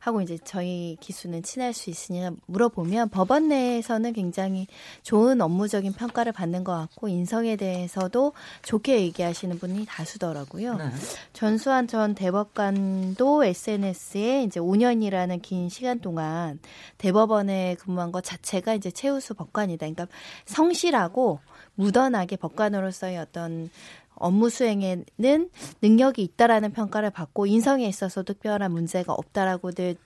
하고 0.07 0.23
이제 0.23 0.39
저희 0.45 0.97
기수는 1.01 1.43
친할 1.43 1.73
수 1.73 1.91
있으냐 1.91 2.31
물어보면 2.47 3.09
법원 3.09 3.49
내에서는 3.49 4.13
굉장히 4.13 4.69
좋은 5.03 5.41
업무적인 5.41 5.95
평가를 5.95 6.31
받는 6.31 6.63
것 6.63 6.73
같고 6.73 7.09
인성에 7.09 7.57
대해서도 7.57 8.33
좋게 8.63 9.01
얘기하시는 9.01 9.59
분이 9.59 9.85
다수더라고요. 9.87 10.77
네. 10.77 10.85
전수환 11.33 11.89
전 11.89 12.15
대법관도 12.15 13.43
SNS에 13.43 14.45
이제 14.45 14.61
5년이라는 14.61 15.43
긴 15.43 15.69
시간 15.69 15.99
동안 15.99 16.61
대법원에 16.99 17.75
근무한 17.81 18.13
것 18.13 18.23
자체가 18.23 18.75
이제 18.75 18.93
최우수 18.93 19.35
법관이다. 19.35 19.87
그러니까 19.87 20.07
성실하고 20.45 21.41
무던하게 21.75 22.37
법관으로서의 22.37 23.19
어떤 23.19 23.71
업무 24.17 24.51
수행에는 24.51 25.51
능력이 25.83 26.23
있다라는 26.23 26.73
평가를 26.73 27.11
받고 27.11 27.47
인성에 27.47 27.87
있어서 27.87 28.23
특별한 28.23 28.73
문제가 28.73 29.13
없다라고들 29.13 29.97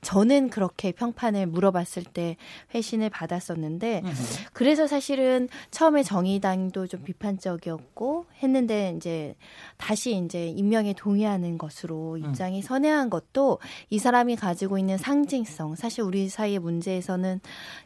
저는 0.00 0.50
그렇게 0.50 0.92
평판을 0.92 1.46
물어봤을 1.46 2.04
때 2.04 2.36
회신을 2.74 3.10
받았었는데 3.10 4.02
그래서 4.52 4.86
사실은 4.86 5.48
처음에 5.70 6.02
정의당도 6.02 6.86
좀 6.86 7.02
비판적이었고 7.04 8.26
했는데 8.42 8.94
이제 8.96 9.34
다시 9.76 10.16
이제 10.16 10.48
임명에 10.48 10.94
동의하는 10.94 11.58
것으로 11.58 12.16
입장이 12.16 12.62
선회한 12.62 13.10
것도 13.10 13.58
이 13.90 13.98
사람이 13.98 14.36
가지고 14.36 14.78
있는 14.78 14.96
상징성 14.96 15.74
사실 15.76 16.02
우리 16.02 16.28
사이의 16.28 16.58
문제에서는 16.58 17.40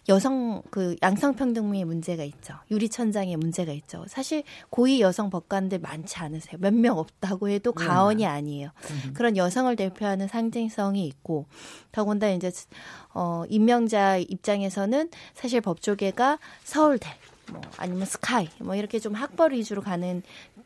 여성 0.09 0.63
그 0.71 0.97
양성평등의 1.03 1.85
문제가 1.85 2.25
있죠. 2.25 2.55
유리천장의 2.71 3.37
문제가 3.37 3.73
있죠. 3.73 4.05
사실 4.09 4.43
고위 4.71 5.01
여성 5.01 5.31
법관 5.31 5.69
사람들 5.73 5.79
많지 5.81 6.19
않으세요. 6.19 6.59
몇 6.61 6.73
명 6.73 6.99
없다고 6.99 7.49
해도 7.49 7.73
네. 7.73 7.85
가언이 7.85 8.27
아니에요. 8.27 8.71
음. 8.91 9.13
그런 9.15 9.37
여성을 9.37 9.75
대표하는 9.77 10.27
상징성이 10.29 11.07
있고 11.07 11.47
더군다나 11.93 12.33
이제 12.33 12.51
어 13.15 13.45
임명자 13.49 14.19
입장에서는 14.19 15.11
사실 15.35 15.61
법조계가 15.61 16.39
서울대 16.65 17.09
뭐 17.51 17.61
아니면 17.77 18.07
스카이 18.07 18.49
뭐 18.59 18.75
이렇게 18.75 18.99
좀 18.99 19.15
학벌 19.15 19.53
위주로 19.53 19.83
가는 19.83 20.23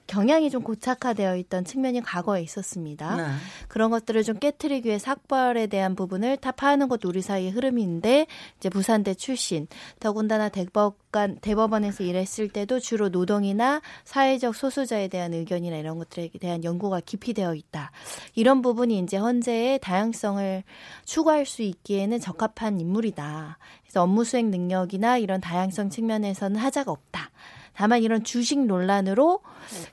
경향이 0.07 0.51
좀 0.51 0.63
고착화되어 0.63 1.37
있던 1.37 1.65
측면이 1.65 2.01
과거에 2.03 2.41
있었습니다. 2.43 3.17
네. 3.17 3.25
그런 3.69 3.91
것들을 3.91 4.23
좀 4.23 4.39
깨뜨리기 4.39 4.89
위해 4.89 4.99
삭발에 4.99 5.67
대한 5.67 5.97
부분을 5.97 6.37
타파하는 6.37 6.89
것도 6.89 7.09
우리 7.09 7.23
사이의 7.23 7.51
흐름인데 7.51 8.27
이제 8.59 8.69
부산대 8.69 9.15
출신 9.15 9.67
더군다나 9.99 10.49
대법 10.49 10.97
관 11.17 11.39
대법원에서 11.41 12.05
일했을 12.05 12.51
때도 12.51 12.79
주로 12.79 13.09
노동이나 13.09 13.81
사회적 14.05 14.55
소수자에 14.55 15.09
대한 15.09 15.33
의견이나 15.33 15.79
이런 15.79 15.97
것들에 15.97 16.29
대한 16.39 16.63
연구가 16.63 17.01
깊이 17.01 17.33
되어 17.33 17.55
있다. 17.55 17.91
이런 18.35 18.61
부분이 18.61 18.99
이제 18.99 19.17
헌재의 19.17 19.79
다양성을 19.79 20.63
추구할 21.07 21.47
수 21.47 21.63
있기에는 21.63 22.21
적합한 22.21 22.83
인물이다. 22.83 23.57
그래서 23.83 24.03
업무 24.03 24.25
수행 24.25 24.51
능력이나 24.51 25.17
이런 25.17 25.41
다양성 25.41 25.89
측면에서는 25.89 26.61
하자가 26.61 26.93
없다. 26.93 27.31
다만 27.77 28.03
이런 28.03 28.25
주식 28.25 28.59
논란으로 28.65 29.41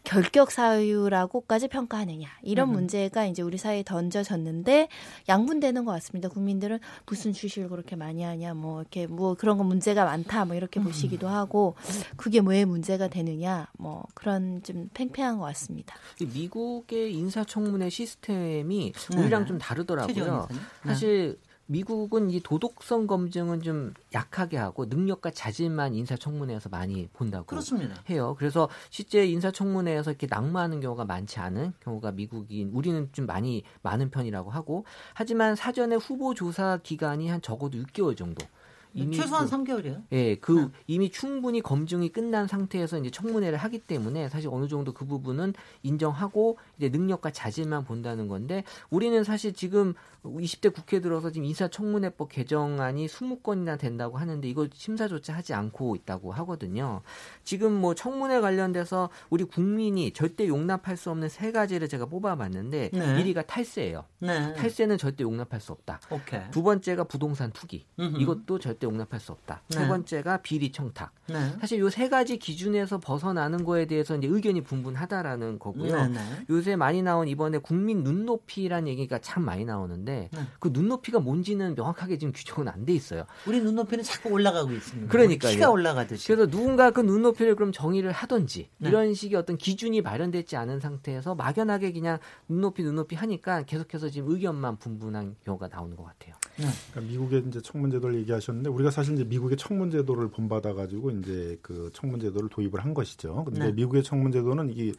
결격 0.06 0.52
사유라고까지 0.52 1.68
평가하느냐 1.68 2.30
이런 2.42 2.70
음. 2.70 2.74
문제가 2.74 3.26
이제 3.26 3.42
우리 3.42 3.58
사회에 3.58 3.84
던져졌는데 3.84 4.88
양분되는 5.28 5.84
것 5.84 5.92
같습니다. 5.92 6.30
국민들은 6.30 6.80
무슨 7.06 7.34
주식을 7.34 7.68
그렇게 7.68 7.98
많이 7.98 8.24
하냐 8.24 8.54
뭐 8.54 8.82
이렇게 8.82 9.06
뭐 9.06 9.34
그런 9.36 9.58
거 9.58 9.66
문제가 9.66 10.06
많다 10.06 10.46
뭐 10.46 10.56
이렇게 10.56 10.80
음. 10.80 10.86
보시기도 10.86 11.28
하고 11.28 11.76
그게 12.16 12.42
왜 12.44 12.64
문제가 12.64 13.10
되느냐 13.10 13.68
뭐 13.78 14.06
그런 14.14 14.64
좀 14.64 14.90
팽팽한 14.94 15.40
것 15.40 15.46
같습니다. 15.46 15.96
미국의 16.22 17.14
인사청문회 17.14 17.90
시스템이 17.90 18.94
우리랑 19.18 19.42
네. 19.42 19.48
좀 19.48 19.58
다르더라고요. 19.58 20.48
사실 20.86 21.38
네. 21.42 21.53
미국은 21.66 22.30
이 22.30 22.42
도덕성 22.42 23.08
검증은 23.08 23.62
좀 23.62 23.94
약하게 24.14 24.58
하고 24.58 24.86
능력과 24.86 25.32
자질만 25.32 25.96
인사청문회에서 25.96 26.70
많이 26.70 27.08
본다고 27.14 27.46
그렇습니다. 27.46 27.96
해요. 28.10 28.36
그래서 28.38 28.70
실제 28.90 29.26
인사청문회에서 29.26 30.12
이렇게 30.12 30.28
낙마하는 30.30 30.82
경우가 30.82 31.06
많지 31.06 31.40
않은 31.40 31.74
경우가 31.80 32.12
미국인 32.12 32.72
우리는 32.74 33.10
좀 33.14 33.26
많이 33.26 33.64
많은 33.82 34.10
편이라고 34.10 34.52
하고 34.52 34.86
하지만 35.14 35.56
사전에 35.56 35.96
후보 35.96 36.34
조사 36.34 36.80
기간이 36.84 37.30
한 37.30 37.42
적어도 37.42 37.78
6개월 37.78 38.18
정도 38.18 38.46
이미 38.94 39.16
최소한 39.16 39.46
그, 39.48 39.52
3개월이요. 39.52 40.04
예, 40.12 40.36
그 40.36 40.52
네. 40.52 40.68
이미 40.88 41.10
충분히 41.10 41.62
검증이 41.62 42.10
끝난 42.10 42.48
상태에서 42.48 43.00
이제 43.00 43.10
청문회를 43.10 43.58
하기 43.58 43.80
때문에 43.80 44.30
사실 44.30 44.50
어느 44.52 44.68
정도 44.68 44.94
그 44.94 45.06
부분은 45.06 45.54
인정하고 45.82 46.58
이제 46.78 46.90
능력과 46.90 47.32
자질만 47.32 47.86
본다는 47.86 48.28
건데 48.28 48.64
우리는 48.90 49.24
사실 49.24 49.54
지금 49.54 49.94
20대 50.24 50.74
국회 50.74 51.02
들어서 51.02 51.32
지금 51.32 51.46
인사청문회법 51.46 52.30
개정안이 52.30 53.08
20건이나 53.08 53.78
된다고 53.78 54.18
하는데 54.18 54.48
이걸 54.48 54.70
심사조차 54.74 55.34
하지 55.34 55.54
않고 55.54 55.96
있다고 55.96 56.32
하거든요. 56.32 57.02
지금 57.44 57.74
뭐 57.74 57.94
청문회 57.94 58.40
관련돼서 58.40 59.10
우리 59.30 59.44
국민이 59.44 60.12
절대 60.14 60.48
용납할 60.48 60.96
수 60.98 61.10
없는 61.12 61.30
세 61.30 61.52
가지를 61.52 61.90
제가 61.90 62.06
뽑아봤는데 62.06 62.92
네. 62.94 63.24
1위가 63.24 63.46
탈세예요. 63.48 64.06
네. 64.20 64.54
탈세는 64.54 64.98
절대 64.98 65.24
용납할 65.24 65.60
수 65.60 65.72
없다. 65.74 66.00
오케이. 66.10 66.42
두 66.52 66.64
번째가 66.64 67.06
부동산 67.06 67.52
투기. 67.52 67.86
음흠. 68.00 68.22
이것도 68.22 68.60
절대 68.60 68.83
용납할 68.84 69.20
수 69.20 69.32
없다. 69.32 69.62
네. 69.70 69.78
세 69.78 69.88
번째가 69.88 70.38
비리 70.38 70.72
청탁. 70.72 71.12
네. 71.28 71.36
사실 71.62 71.80
요 71.80 71.90
세 71.90 72.10
가지 72.10 72.38
기준에서 72.38 72.98
벗어나는 73.00 73.64
거에 73.64 73.86
대해서 73.86 74.16
이제 74.18 74.28
의견이 74.28 74.62
분분하다라는 74.64 75.60
거고요. 75.60 75.96
네, 75.96 76.08
네. 76.10 76.20
요새 76.50 76.76
많이 76.76 77.02
나온 77.02 77.28
이번에 77.28 77.60
국민 77.60 78.04
눈높이란 78.04 78.88
얘기가 78.88 79.20
참 79.20 79.44
많이 79.46 79.64
나오는데 79.64 80.30
네. 80.32 80.40
그 80.60 80.70
눈높이가 80.74 81.20
뭔지는 81.20 81.76
명확하게 81.76 82.18
지금 82.18 82.34
규정은 82.34 82.68
안 82.68 82.84
돼 82.86 82.94
있어요. 82.94 83.26
우리 83.48 83.62
눈높이는 83.62 84.04
자꾸 84.04 84.30
올라가고 84.30 84.72
있습니다. 84.74 85.10
그러니까 85.12 85.50
키가 85.50 85.70
올라가듯이. 85.70 86.28
그래서 86.28 86.48
누군가 86.50 86.92
그 86.92 87.00
눈높이를 87.00 87.56
그럼 87.56 87.72
정의를 87.72 88.12
하든지 88.12 88.70
이런 88.82 89.14
식의 89.14 89.38
어떤 89.38 89.58
기준이 89.58 90.02
마련되지 90.02 90.58
않은 90.58 90.80
상태에서 90.82 91.36
막연하게 91.36 91.94
그냥 91.94 92.18
눈높이 92.50 92.84
눈높이 92.84 93.16
하니까 93.16 93.64
계속해서 93.64 94.10
지금 94.10 94.32
의견만 94.32 94.78
분분한 94.78 95.36
경우가 95.46 95.68
나오는 95.70 95.96
것 95.96 96.04
같아요. 96.04 96.36
네. 96.58 96.66
그러니까 96.92 97.12
미국의 97.12 97.44
이제 97.48 97.62
청문제도를 97.62 98.16
얘기하셨는데 98.20 98.70
우리가 98.74 98.92
사실 98.92 99.14
이제 99.16 99.24
미국의 99.24 99.58
청문 99.58 99.92
제도를 99.92 100.30
본받아 100.30 100.74
가지고 100.74 101.12
이제 101.12 101.58
그 101.62 101.90
청문 101.94 102.20
제도를 102.20 102.50
도입을 102.50 102.84
한 102.84 102.94
것이죠. 102.94 103.44
근데 103.46 103.66
네. 103.66 103.72
미국의 103.72 104.04
청문 104.04 104.32
제도는 104.32 104.70
이게 104.70 104.94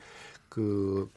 그 0.49 1.09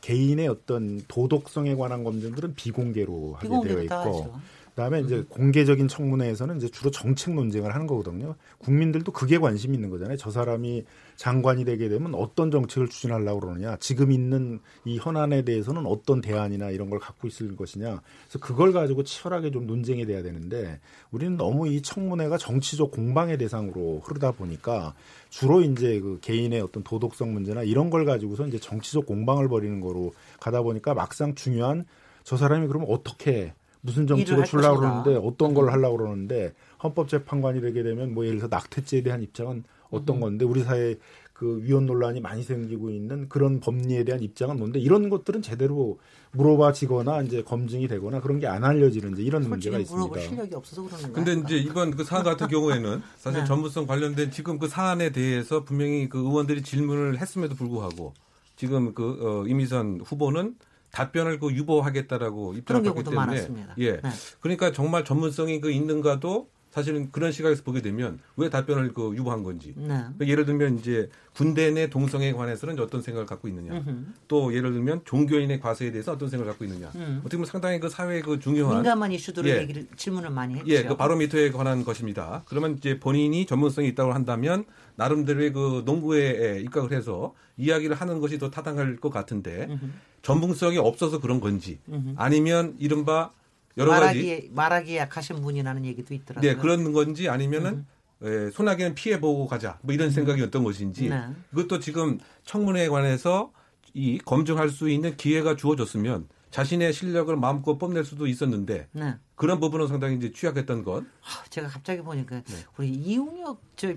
개인의 0.00 0.48
어떤 0.48 1.00
도덕성에 1.08 1.74
관한 1.76 2.04
검증들은 2.04 2.54
비공개로 2.54 3.34
하게 3.38 3.68
되어 3.68 3.82
있고 3.84 4.34
그다음에 4.74 5.00
이제 5.00 5.16
음. 5.16 5.26
공개적인 5.28 5.88
청문회에서는 5.88 6.56
이제 6.58 6.68
주로 6.68 6.90
정책 6.90 7.34
논쟁을 7.34 7.72
하는 7.72 7.86
거거든요. 7.86 8.34
국민들도 8.58 9.12
그게 9.12 9.38
관심 9.38 9.72
있는 9.72 9.88
거잖아요. 9.88 10.16
저 10.16 10.30
사람이 10.30 10.84
장관이 11.16 11.64
되게 11.64 11.88
되면 11.88 12.14
어떤 12.14 12.50
정책을 12.50 12.88
추진하려고 12.88 13.40
그러느냐. 13.40 13.76
지금 13.78 14.10
있는 14.10 14.60
이 14.84 14.98
현안에 14.98 15.42
대해서는 15.42 15.86
어떤 15.86 16.20
대안이나 16.20 16.70
이런 16.70 16.90
걸 16.90 16.98
갖고 16.98 17.28
있을 17.28 17.56
것이냐. 17.56 18.00
그래서 18.24 18.38
그걸 18.40 18.72
가지고 18.72 19.04
치열하게 19.04 19.50
좀 19.50 19.66
논쟁이 19.66 20.06
돼야 20.06 20.22
되는데 20.22 20.80
우리는 21.10 21.36
너무 21.36 21.68
이 21.68 21.82
청문회가 21.82 22.38
정치적 22.38 22.90
공방의 22.90 23.38
대상으로 23.38 24.00
흐르다 24.00 24.32
보니까 24.32 24.94
주로 25.30 25.62
이제 25.62 26.00
그 26.00 26.18
개인의 26.20 26.60
어떤 26.60 26.82
도덕성 26.82 27.32
문제나 27.32 27.62
이런 27.62 27.90
걸 27.90 28.04
가지고서 28.04 28.46
이제 28.46 28.58
정치적 28.58 29.06
공방을 29.06 29.48
벌이는 29.48 29.80
거로 29.80 30.12
가다 30.40 30.62
보니까 30.62 30.94
막상 30.94 31.34
중요한 31.34 31.84
저 32.24 32.36
사람이 32.36 32.66
그러면 32.66 32.88
어떻게 32.90 33.52
무슨 33.84 34.06
정책을 34.06 34.44
주려고 34.44 34.80
그러는데 34.80 35.16
어떤 35.22 35.52
걸 35.52 35.64
음. 35.64 35.72
하려고 35.72 35.98
그러는데 35.98 36.54
헌법재판관이 36.82 37.60
되게 37.60 37.82
되면 37.82 38.14
뭐 38.14 38.24
예를 38.24 38.38
들어서 38.38 38.54
낙태죄에 38.54 39.02
대한 39.02 39.22
입장은 39.22 39.62
어떤 39.90 40.16
음. 40.16 40.20
건데 40.20 40.44
우리 40.44 40.62
사회 40.62 40.96
그 41.32 41.60
위헌 41.64 41.86
논란이 41.86 42.20
많이 42.20 42.44
생기고 42.44 42.90
있는 42.90 43.28
그런 43.28 43.58
법리에 43.58 44.04
대한 44.04 44.22
입장은 44.22 44.56
뭔데 44.56 44.78
이런 44.78 45.10
것들은 45.10 45.42
제대로 45.42 45.98
물어봐지거나 46.32 47.22
이제 47.22 47.42
검증이 47.42 47.88
되거나 47.88 48.20
그런 48.20 48.38
게 48.38 48.46
안 48.46 48.64
알려지는 48.64 49.14
이제 49.14 49.22
이런 49.22 49.48
문제가 49.48 49.78
있습니다. 49.78 50.20
실력이 50.20 50.54
없어서 50.54 50.84
그러는 50.84 51.12
근데 51.12 51.32
이제 51.32 51.56
이번 51.56 51.90
그 51.96 52.04
사안 52.04 52.22
같은 52.22 52.46
경우에는 52.46 53.02
사실 53.16 53.40
네. 53.40 53.46
전문성 53.46 53.86
관련된 53.86 54.30
지금 54.30 54.58
그 54.58 54.68
사안에 54.68 55.10
대해서 55.10 55.64
분명히 55.64 56.08
그 56.08 56.18
의원들이 56.18 56.62
질문을 56.62 57.18
했음에도 57.18 57.56
불구하고 57.56 58.14
지금 58.56 58.94
그 58.94 59.18
어, 59.20 59.48
이미선 59.48 60.02
후보는 60.04 60.54
답변을 60.92 61.40
그 61.40 61.52
유보하겠다라고 61.52 62.54
입장을 62.54 62.86
했기 62.86 63.02
때문에 63.02 63.16
많았습니다. 63.16 63.74
예. 63.78 63.92
네. 64.00 64.10
그러니까 64.40 64.70
정말 64.70 65.04
전문성이 65.04 65.60
그 65.60 65.72
있는가도 65.72 66.48
사실은 66.74 67.12
그런 67.12 67.30
시각에서 67.30 67.62
보게 67.62 67.80
되면 67.80 68.18
왜 68.36 68.50
답변을 68.50 68.94
그 68.94 69.14
유보한 69.14 69.44
건지. 69.44 69.74
네. 69.76 69.86
그러니까 69.86 70.26
예를 70.26 70.44
들면 70.44 70.80
이제 70.80 71.08
군대 71.32 71.70
내 71.70 71.88
동성에 71.88 72.32
관해서는 72.32 72.80
어떤 72.80 73.00
생각을 73.00 73.26
갖고 73.26 73.46
있느냐. 73.46 73.74
음흠. 73.74 74.06
또 74.26 74.52
예를 74.52 74.72
들면 74.72 75.02
종교인의 75.04 75.60
과세에 75.60 75.92
대해서 75.92 76.10
어떤 76.10 76.28
생각을 76.28 76.50
갖고 76.50 76.64
있느냐. 76.64 76.90
음. 76.96 77.20
어떻게 77.20 77.36
보면 77.36 77.46
상당히 77.46 77.78
그 77.78 77.88
사회 77.88 78.20
그 78.20 78.40
중요한 78.40 78.78
민감한 78.78 79.12
이슈들을 79.12 79.48
예. 79.48 79.62
얘기를 79.62 79.86
질문을 79.94 80.30
많이 80.30 80.54
했죠. 80.56 80.68
예, 80.68 80.82
그 80.82 80.96
바로미터에 80.96 81.52
관한 81.52 81.84
것입니다. 81.84 82.42
그러면 82.46 82.74
이제 82.76 82.98
본인이 82.98 83.46
전문성이 83.46 83.86
있다고 83.88 84.12
한다면 84.12 84.64
나름대로의 84.96 85.52
그 85.52 85.82
농구에 85.84 86.60
입각을 86.62 86.92
해서 86.92 87.34
이야기를 87.56 87.94
하는 87.94 88.18
것이 88.18 88.40
더 88.40 88.50
타당할 88.50 88.96
것 88.96 89.10
같은데 89.10 89.68
음흠. 89.70 89.90
전문성이 90.22 90.78
없어서 90.78 91.20
그런 91.20 91.38
건지 91.38 91.78
음흠. 91.88 92.14
아니면 92.16 92.74
이른바 92.80 93.30
여러 93.76 93.90
말하기에, 93.90 94.36
가지 94.36 94.50
말하기에 94.52 94.96
약하신 94.98 95.42
분이라는 95.42 95.84
얘기도 95.84 96.14
있더라고요. 96.14 96.52
네, 96.52 96.56
그런 96.56 96.92
건지 96.92 97.28
아니면은 97.28 97.86
예, 98.22 98.50
소나기는 98.50 98.94
피해 98.94 99.20
보고 99.20 99.46
가자. 99.46 99.78
뭐 99.82 99.94
이런 99.94 100.08
음. 100.08 100.10
생각이었던 100.10 100.64
것인지. 100.64 101.08
네. 101.08 101.26
그것도 101.50 101.80
지금 101.80 102.18
청문회에 102.44 102.88
관해서 102.88 103.52
이 103.92 104.18
검증할 104.18 104.70
수 104.70 104.88
있는 104.88 105.16
기회가 105.16 105.56
주어졌으면 105.56 106.28
자신의 106.50 106.92
실력을 106.92 107.34
마음껏 107.36 107.76
뽐낼 107.78 108.04
수도 108.04 108.26
있었는데 108.26 108.88
네. 108.92 109.14
그런 109.34 109.58
부분은 109.60 109.88
상당히 109.88 110.16
이제 110.16 110.32
취약했던 110.32 110.84
것. 110.84 111.04
제가 111.50 111.68
갑자기 111.68 112.00
보니까 112.00 112.42
네. 112.42 112.54
우리 112.76 112.88
이용혁 112.88 113.60
저 113.76 113.88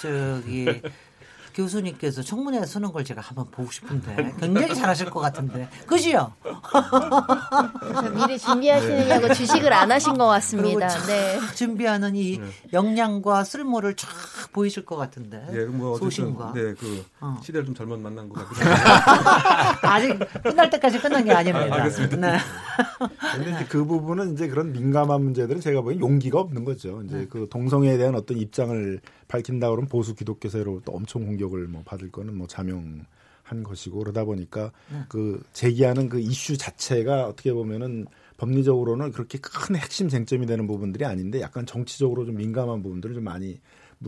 저기 0.00 0.66
교수님께서 1.54 2.22
청문회 2.22 2.64
쓰는 2.66 2.92
걸 2.92 3.04
제가 3.04 3.20
한번 3.20 3.50
보고 3.50 3.70
싶은데 3.70 4.34
굉장히 4.40 4.74
잘하실 4.74 5.10
것 5.10 5.20
같은데 5.20 5.68
그지요? 5.86 6.32
미리 8.14 8.38
준비하시느냐고 8.38 9.34
주식을 9.34 9.72
안 9.72 9.90
하신 9.90 10.16
것 10.18 10.26
같습니다. 10.26 10.88
네. 11.06 11.38
준비하는 11.54 12.16
이 12.16 12.38
네. 12.38 12.46
역량과 12.72 13.44
쓸모를 13.44 13.96
쫙 13.96 14.08
보이실 14.52 14.84
것 14.84 14.96
같은데. 14.96 15.44
네, 15.50 15.64
뭐 15.66 15.96
소신과. 15.98 16.52
네, 16.54 16.74
그 16.74 17.04
어. 17.20 17.38
시대를 17.42 17.66
좀 17.66 17.74
잘못 17.74 17.98
만난 17.98 18.28
것 18.28 18.46
같기도 18.48 18.70
아직 19.88 20.18
끝날 20.42 20.70
때까지 20.70 20.98
끝난 21.00 21.24
게 21.24 21.32
아닙니다. 21.32 21.74
아, 21.74 21.78
알겠습니다. 21.78 22.16
네. 22.16 22.38
근데 23.08 23.50
이제 23.50 23.64
그 23.68 23.84
부분은 23.84 24.34
이제 24.34 24.48
그런 24.48 24.72
민감한 24.72 25.22
문제들은 25.22 25.60
제가 25.60 25.80
보기엔 25.80 26.00
용기가 26.00 26.40
없는 26.40 26.64
거죠. 26.64 27.02
이제 27.04 27.18
네. 27.18 27.26
그 27.28 27.48
동성애에 27.50 27.96
대한 27.96 28.14
어떤 28.14 28.36
입장을 28.36 29.00
밝힌다 29.28 29.70
그러면 29.70 29.88
보수 29.88 30.14
기독교 30.14 30.48
세로부터 30.48 30.92
엄청 30.92 31.24
공격을 31.24 31.68
뭐 31.68 31.82
받을 31.84 32.10
거는 32.10 32.36
뭐 32.36 32.46
자명 32.46 33.04
한 33.42 33.62
것이고 33.62 33.98
그러다 33.98 34.24
보니까 34.24 34.70
네. 34.92 35.00
그 35.08 35.42
제기하는 35.52 36.08
그 36.08 36.20
이슈 36.20 36.56
자체가 36.56 37.26
어떻게 37.26 37.52
보면은 37.52 38.06
법리적으로는 38.36 39.12
그렇게 39.12 39.38
큰 39.38 39.76
핵심 39.76 40.08
쟁점이 40.08 40.46
되는 40.46 40.66
부분들이 40.66 41.04
아닌데 41.04 41.40
약간 41.40 41.66
정치적으로 41.66 42.24
좀 42.24 42.36
민감한 42.36 42.82
부분들을 42.82 43.14
좀 43.14 43.24
많이 43.24 43.58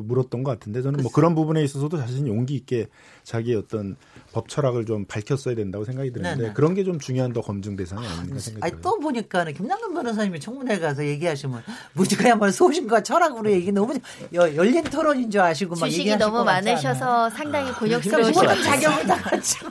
물었던 0.01 0.43
것 0.43 0.51
같은데 0.53 0.81
저는 0.81 1.03
뭐 1.03 1.13
그런 1.13 1.35
부분에 1.35 1.63
있어서도 1.63 1.99
자신 1.99 2.27
용기 2.27 2.55
있게 2.55 2.89
자기의 3.25 3.57
어떤 3.57 3.97
법 4.33 4.49
철학을 4.49 4.87
좀 4.87 5.05
밝혔어야 5.05 5.55
된다고 5.55 5.85
생각이 5.85 6.13
드는데 6.13 6.37
네네. 6.37 6.53
그런 6.55 6.75
게 6.75 6.83
좀 6.83 6.99
중요한 6.99 7.33
더 7.33 7.41
검증 7.43 7.77
대상이 7.77 8.05
아닌가 8.05 8.41
생각이 8.41 8.77
또 8.83 8.99
보니까는 8.99 9.55
김남근 9.55 9.95
변호사님이 9.95 10.41
청문회 10.41 10.81
가서 10.81 11.07
얘기하시면 11.07 11.63
무지가야말 11.93 12.51
소신과 12.51 13.03
철학으로 13.05 13.51
얘기 13.53 13.71
너무 13.71 13.95
열린 14.33 14.83
토론인 14.85 15.31
줄 15.31 15.43
아시고 15.43 15.77
막 15.77 15.87
주식이 15.87 16.17
너무 16.17 16.43
많으셔서 16.43 17.31
상당히 17.31 17.71
곤욕스러우시고 17.73 18.47
자격을 18.63 19.07
다 19.07 19.17
갖추고 19.17 19.71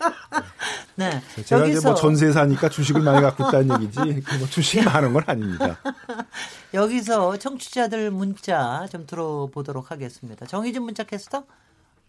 네. 0.96 1.20
제가 1.44 1.62
여기서 1.62 1.90
뭐 1.90 1.94
전세 1.94 2.32
사니까 2.32 2.68
주식을 2.68 3.02
많이 3.02 3.20
갖고 3.20 3.46
있다는 3.46 3.82
얘기지 3.82 4.00
뭐 4.38 4.48
주식이 4.48 4.84
많은 4.84 5.12
건 5.12 5.22
아닙니다. 5.26 5.78
여기서 6.74 7.38
청취자들 7.38 8.10
문자 8.10 8.86
좀 8.90 9.06
들어보도록 9.06 9.90
하겠습니다. 9.90 10.46
정희진 10.46 10.82
문자 10.82 11.04
캐스터. 11.04 11.44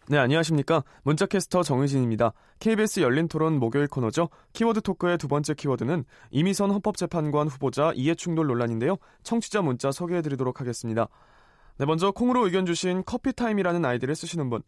네, 0.07 0.17
안녕하십니까. 0.17 0.83
문자캐스터 1.03 1.63
정의진입니다. 1.63 2.33
KBS 2.59 2.99
열린 2.99 3.27
토론 3.27 3.59
목요일 3.59 3.87
코너죠. 3.87 4.29
키워드 4.51 4.81
토크의 4.81 5.17
두 5.17 5.27
번째 5.27 5.53
키워드는 5.53 6.03
이미선 6.31 6.71
헌법재판관 6.71 7.47
후보자 7.47 7.93
이해충돌 7.95 8.47
논란인데요. 8.47 8.97
청취자 9.23 9.61
문자 9.61 9.91
소개해드리도록 9.91 10.59
하겠습니다. 10.59 11.07
네, 11.77 11.85
먼저 11.85 12.11
콩으로 12.11 12.45
의견 12.45 12.65
주신 12.65 13.03
커피타임이라는 13.05 13.85
아이디를 13.85 14.15
쓰시는 14.15 14.49
분. 14.49 14.61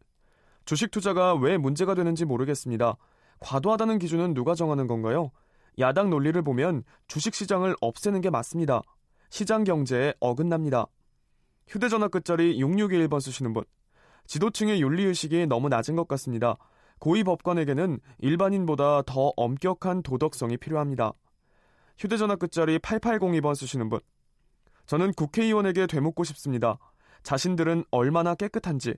주식 0.66 0.92
투자가 0.92 1.36
왜 1.36 1.58
문제가 1.58 1.94
되는지 1.94 2.26
모르겠습니다. 2.26 2.96
과도하다는 3.44 4.00
기준은 4.00 4.34
누가 4.34 4.56
정하는 4.56 4.88
건가요? 4.88 5.32
야당 5.80 6.10
논리를 6.10 6.40
보면 6.42 6.84
주식 7.08 7.36
시장을 7.36 7.76
없애는 7.82 8.22
게 8.22 8.30
맞습니다. 8.30 8.82
시장 9.30 9.64
경제에 9.64 10.14
어긋납니다. 10.20 10.88
휴대전화 11.68 12.08
끝자리 12.08 12.58
6621번 12.58 13.20
쓰시는 13.20 13.54
분. 13.54 13.64
지도층의 14.28 14.82
윤리의식이 14.82 15.48
너무 15.48 15.70
낮은 15.70 15.96
것 15.96 16.08
같습니다. 16.08 16.56
고위 17.00 17.24
법관에게는 17.24 18.00
일반인보다 18.20 19.02
더 19.02 19.34
엄격한 19.36 20.04
도덕성이 20.04 20.58
필요합니다. 20.58 21.12
휴대전화 21.98 22.38
끝자리 22.38 22.80
8802번 22.80 23.56
쓰시는 23.56 23.90
분. 23.90 24.00
저는 24.86 25.12
국회의원에게 25.14 25.88
되묻고 25.88 26.24
싶습니다. 26.24 26.78
자신들은 27.24 27.84
얼마나 27.92 28.36
깨끗한지, 28.36 28.96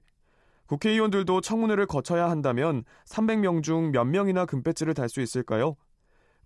국회의원들도 0.68 1.42
청문회를 1.42 1.86
거쳐야 1.86 2.30
한다면 2.30 2.84
300명 3.06 3.62
중 3.64 3.92
몇 3.92 4.06
명이나 4.06 4.46
금배지를 4.46 4.94
달 4.94 5.10
수 5.10 5.22
있을까요? 5.22 5.76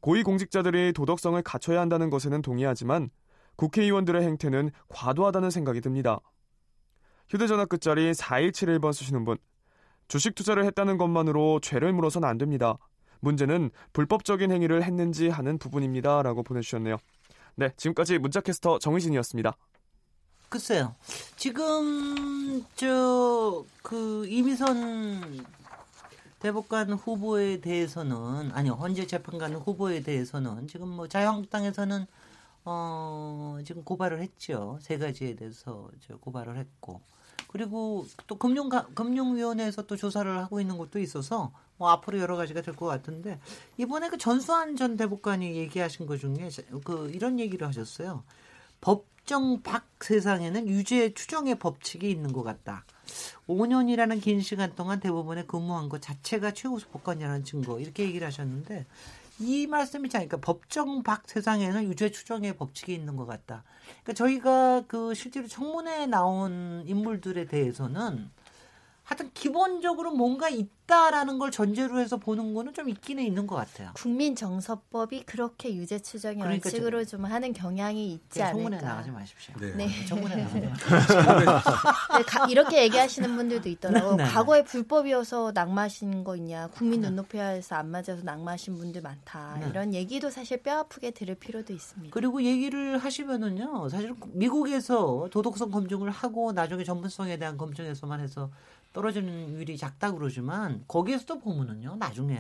고위공직자들이 0.02 0.94
도덕성을 0.94 1.42
갖춰야 1.44 1.80
한다는 1.82 2.10
것에는 2.10 2.42
동의하지만 2.42 3.10
국회의원들의 3.56 4.22
행태는 4.22 4.72
과도하다는 4.90 5.50
생각이 5.50 5.82
듭니다. 5.82 6.20
휴대전화 7.30 7.66
끝자리 7.66 8.12
4171번 8.12 8.94
쓰시는 8.94 9.24
분. 9.26 9.38
주식 10.08 10.36
투자를 10.36 10.66
했다는 10.66 10.98
것만으로 10.98 11.60
죄를 11.62 11.94
물어서는 11.94 12.28
안 12.28 12.38
됩니다. 12.38 12.78
문제는 13.20 13.70
불법적인 13.94 14.52
행위를 14.52 14.84
했는지 14.84 15.28
하는 15.30 15.58
부분입니다. 15.58 16.24
라고 16.24 16.42
보내주셨네요. 16.44 16.98
네, 17.56 17.70
지금까지 17.76 18.18
문자캐스터 18.18 18.80
정의진이었습니다. 18.80 19.56
글쎄요. 20.50 20.96
지금 21.38 22.66
저 22.76 23.66
그 23.84 24.26
이미선 24.28 25.46
대법관 26.40 26.94
후보에 26.94 27.60
대해서는 27.62 28.52
아니요 28.54 28.74
헌재 28.74 29.08
재판관 29.08 29.56
후보에 29.56 30.02
대해서는 30.02 30.68
지금 30.68 30.90
뭐 30.90 31.08
자유한국당에서는 31.08 32.06
어 32.66 33.58
지금 33.66 33.84
고발을 33.84 34.22
했죠 34.22 34.78
세 34.82 34.98
가지에 34.98 35.36
대해서 35.36 35.90
저 36.08 36.18
고발을 36.18 36.58
했고 36.58 37.02
그리고 37.48 38.06
또 38.28 38.38
금융 38.38 38.70
금융위원회에서 38.70 39.84
또 39.84 39.96
조사를 39.98 40.38
하고 40.38 40.62
있는 40.62 40.78
것도 40.78 41.00
있어서 41.00 41.52
뭐 41.78 41.90
앞으로 41.90 42.20
여러 42.20 42.38
가지가 42.38 42.62
될 42.62 42.76
것 42.76 42.86
같은데 42.86 43.40
이번에 43.78 44.10
그 44.10 44.18
전수환 44.18 44.76
전 44.76 44.98
대법관이 44.98 45.56
얘기하신 45.58 46.06
것 46.06 46.20
중에 46.20 46.50
그 46.84 47.10
이런 47.14 47.40
얘기를 47.40 47.68
하셨어요. 47.68 48.24
법 48.82 49.06
법정 49.30 49.62
밖 49.62 49.86
세상에는 50.00 50.68
유죄 50.70 51.14
추정의 51.14 51.60
법칙이 51.60 52.10
있는 52.10 52.34
것 52.34 52.42
같다. 52.42 52.84
5년이라는 53.48 54.20
긴 54.24 54.42
시간 54.42 54.74
동안 54.74 55.00
대법원에 55.00 55.44
근무한 55.44 55.88
것 55.88 56.02
자체가 56.02 56.56
최우수 56.56 56.88
법관이라는 56.88 57.44
증거 57.44 57.80
이렇게 57.80 58.06
얘기를 58.06 58.26
하셨는데 58.26 58.88
이 59.40 59.68
말씀이지 59.68 60.18
않으니까 60.18 60.38
법정 60.38 61.04
밖 61.04 61.30
세상에는 61.30 61.84
유죄 61.84 62.10
추정의 62.10 62.58
법칙이 62.58 62.92
있는 62.92 63.18
것 63.18 63.28
같다. 63.28 63.64
그러니까 64.04 64.14
저희가 64.14 64.86
그 64.88 65.14
실제로 65.14 65.48
청문회에 65.48 66.08
나온 66.08 66.84
인물들에 66.88 67.46
대해서는 67.46 68.32
하여튼 69.10 69.32
기본적으로 69.34 70.12
뭔가 70.12 70.50
있다라는 70.50 71.40
걸 71.40 71.50
전제로 71.50 72.00
해서 72.00 72.18
보는 72.18 72.54
거는 72.54 72.76
좀 72.76 72.90
있기는 72.90 73.24
있는 73.24 73.48
것 73.48 73.56
같아요. 73.56 73.90
국민 73.96 74.36
정서법이 74.36 75.24
그렇게 75.24 75.74
유죄 75.74 75.98
추정의 75.98 76.38
그러니까 76.38 76.68
원칙으로 76.68 77.04
좀 77.06 77.26
하는 77.26 77.52
경향이 77.52 78.12
있지 78.12 78.38
네, 78.38 78.44
않을까. 78.44 78.54
청문회 78.54 78.82
나가지 78.82 79.10
마십시오. 79.10 79.56
네. 79.60 79.74
네. 79.74 80.06
청문회 80.06 80.36
나가지 80.36 80.60
마십시오. 80.60 81.18
네, 82.46 82.52
이렇게 82.52 82.84
얘기하시는 82.84 83.36
분들도 83.36 83.68
있더라고요. 83.70 84.16
네, 84.16 84.26
네. 84.26 84.30
과거에 84.30 84.64
불법이어서 84.64 85.54
낙마하신 85.56 86.24
거 86.24 86.36
있냐. 86.36 86.68
국민 86.68 87.02
네. 87.02 87.10
눈높이에서 87.10 87.78
안 87.78 87.90
맞아서 87.90 88.22
낙마하신 88.22 88.78
분들 88.78 89.02
많다. 89.02 89.58
네. 89.60 89.70
이런 89.72 89.96
얘기도 89.96 90.30
사실 90.30 90.62
뼈아프게 90.62 91.12
들을 91.12 91.34
필요도 91.34 91.74
있습니다. 91.74 92.14
그리고 92.14 92.44
얘기를 92.44 93.00
하시면은요. 93.00 93.90
사실 93.90 94.14
미국에서 94.34 95.30
도덕성 95.32 95.72
검증을 95.72 96.12
하고 96.12 96.52
나중에 96.52 96.84
전문성에 96.84 97.38
대한 97.38 97.58
검증에서만 97.58 98.20
해서 98.20 98.52
떨어지는 98.94 99.50
율이 99.54 99.78
작다 99.78 100.12
그러지만 100.12 100.84
거기에서도 100.88 101.40
보면은요 101.40 101.96
나중에 101.98 102.40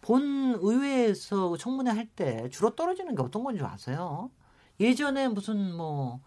본 0.00 0.56
의회에서 0.60 1.56
청문회 1.56 1.90
할 1.90 2.08
때 2.16 2.48
주로 2.50 2.74
떨어지는 2.74 3.14
게 3.14 3.22
어떤 3.22 3.44
건지 3.44 3.62
아세요? 3.62 4.30
예전에 4.78 5.28
무슨 5.28 5.74
뭐 5.76 6.20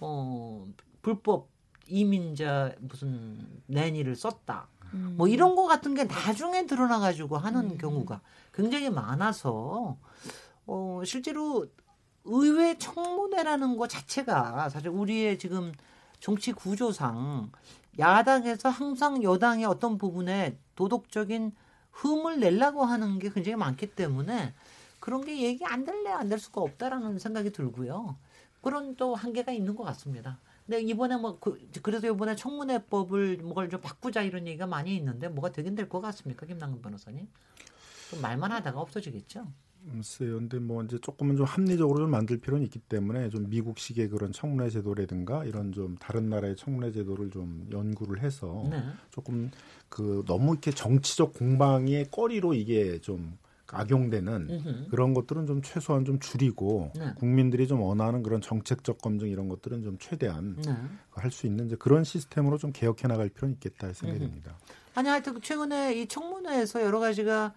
어, 0.00 0.66
불법 1.02 1.48
이민자 1.86 2.74
무슨 2.80 3.38
내니를 3.66 4.16
썼다. 4.16 4.68
음. 4.94 5.14
뭐 5.18 5.28
이런 5.28 5.54
거 5.54 5.66
같은 5.66 5.94
게 5.94 6.04
나중에 6.04 6.66
드러나 6.66 6.98
가지고 6.98 7.36
하는 7.38 7.72
음. 7.72 7.78
경우가 7.78 8.20
굉장히 8.54 8.88
많아서 8.90 9.98
어 10.66 11.02
실제로 11.04 11.66
의회 12.24 12.76
청문회라는 12.78 13.76
것 13.76 13.88
자체가 13.88 14.68
사실 14.70 14.88
우리의 14.88 15.38
지금 15.38 15.72
정치 16.20 16.52
구조상 16.52 17.50
야당에서 17.98 18.68
항상 18.68 19.22
여당의 19.22 19.64
어떤 19.64 19.98
부분에 19.98 20.58
도덕적인 20.76 21.52
흠을 21.92 22.40
내려고 22.40 22.84
하는 22.84 23.18
게 23.18 23.28
굉장히 23.30 23.56
많기 23.56 23.86
때문에 23.94 24.54
그런 25.00 25.24
게 25.24 25.40
얘기 25.42 25.64
안 25.64 25.84
될래 25.84 26.10
안 26.10 26.28
될 26.28 26.38
수가 26.38 26.60
없다라는 26.60 27.18
생각이 27.18 27.50
들고요. 27.52 28.16
그런 28.62 28.96
또 28.96 29.14
한계가 29.14 29.52
있는 29.52 29.74
것 29.76 29.84
같습니다. 29.84 30.38
근데 30.66 30.80
이번에 30.82 31.16
뭐 31.16 31.38
그, 31.40 31.58
그래서 31.82 32.06
이번에 32.08 32.36
청문회법을 32.36 33.38
뭐를 33.38 33.70
좀 33.70 33.80
바꾸자 33.80 34.22
이런 34.22 34.46
얘기가 34.46 34.66
많이 34.66 34.94
있는데 34.96 35.28
뭐가 35.28 35.50
되긴 35.50 35.74
될 35.74 35.88
것 35.88 36.00
같습니까, 36.00 36.46
김남근 36.46 36.82
변호사님? 36.82 37.26
말만 38.22 38.52
하다가 38.52 38.80
없어지겠죠. 38.80 39.46
글쎄요. 39.90 40.36
근데 40.38 40.58
뭐 40.58 40.82
이제 40.82 40.98
조금은 40.98 41.36
좀 41.36 41.46
합리적으로 41.46 42.00
좀 42.00 42.10
만들 42.10 42.38
필요는 42.38 42.64
있기 42.64 42.78
때문에 42.80 43.30
좀 43.30 43.48
미국식의 43.48 44.08
그런 44.08 44.32
청문회 44.32 44.70
제도라든가 44.70 45.44
이런 45.44 45.72
좀 45.72 45.96
다른 45.98 46.28
나라의 46.28 46.56
청문회 46.56 46.92
제도를 46.92 47.30
좀 47.30 47.66
연구를 47.72 48.22
해서 48.22 48.64
네. 48.70 48.82
조금 49.10 49.50
그 49.88 50.22
너무 50.26 50.52
이렇게 50.52 50.70
정치적 50.70 51.32
공방의 51.34 52.10
꺼리로 52.10 52.54
이게 52.54 52.98
좀 53.00 53.38
악용되는 53.70 54.48
음흠. 54.50 54.88
그런 54.90 55.12
것들은 55.14 55.46
좀 55.46 55.60
최소한 55.62 56.04
좀 56.04 56.18
줄이고 56.18 56.90
네. 56.96 57.12
국민들이 57.16 57.66
좀 57.66 57.82
원하는 57.82 58.22
그런 58.22 58.40
정책적 58.40 59.00
검증 59.00 59.28
이런 59.28 59.48
것들은 59.48 59.82
좀 59.82 59.98
최대한 59.98 60.56
네. 60.64 60.74
할수 61.10 61.46
있는 61.46 61.66
이제 61.66 61.76
그런 61.76 62.04
시스템으로 62.04 62.56
좀 62.56 62.72
개혁해 62.72 63.08
나갈 63.08 63.28
필요는 63.28 63.54
있겠다 63.54 63.92
생각이. 63.92 64.20
듭니다. 64.20 64.56
아니 64.94 65.08
하여튼 65.08 65.40
최근에 65.42 65.94
이 66.00 66.06
청문회에서 66.06 66.82
여러 66.82 66.98
가지가 66.98 67.52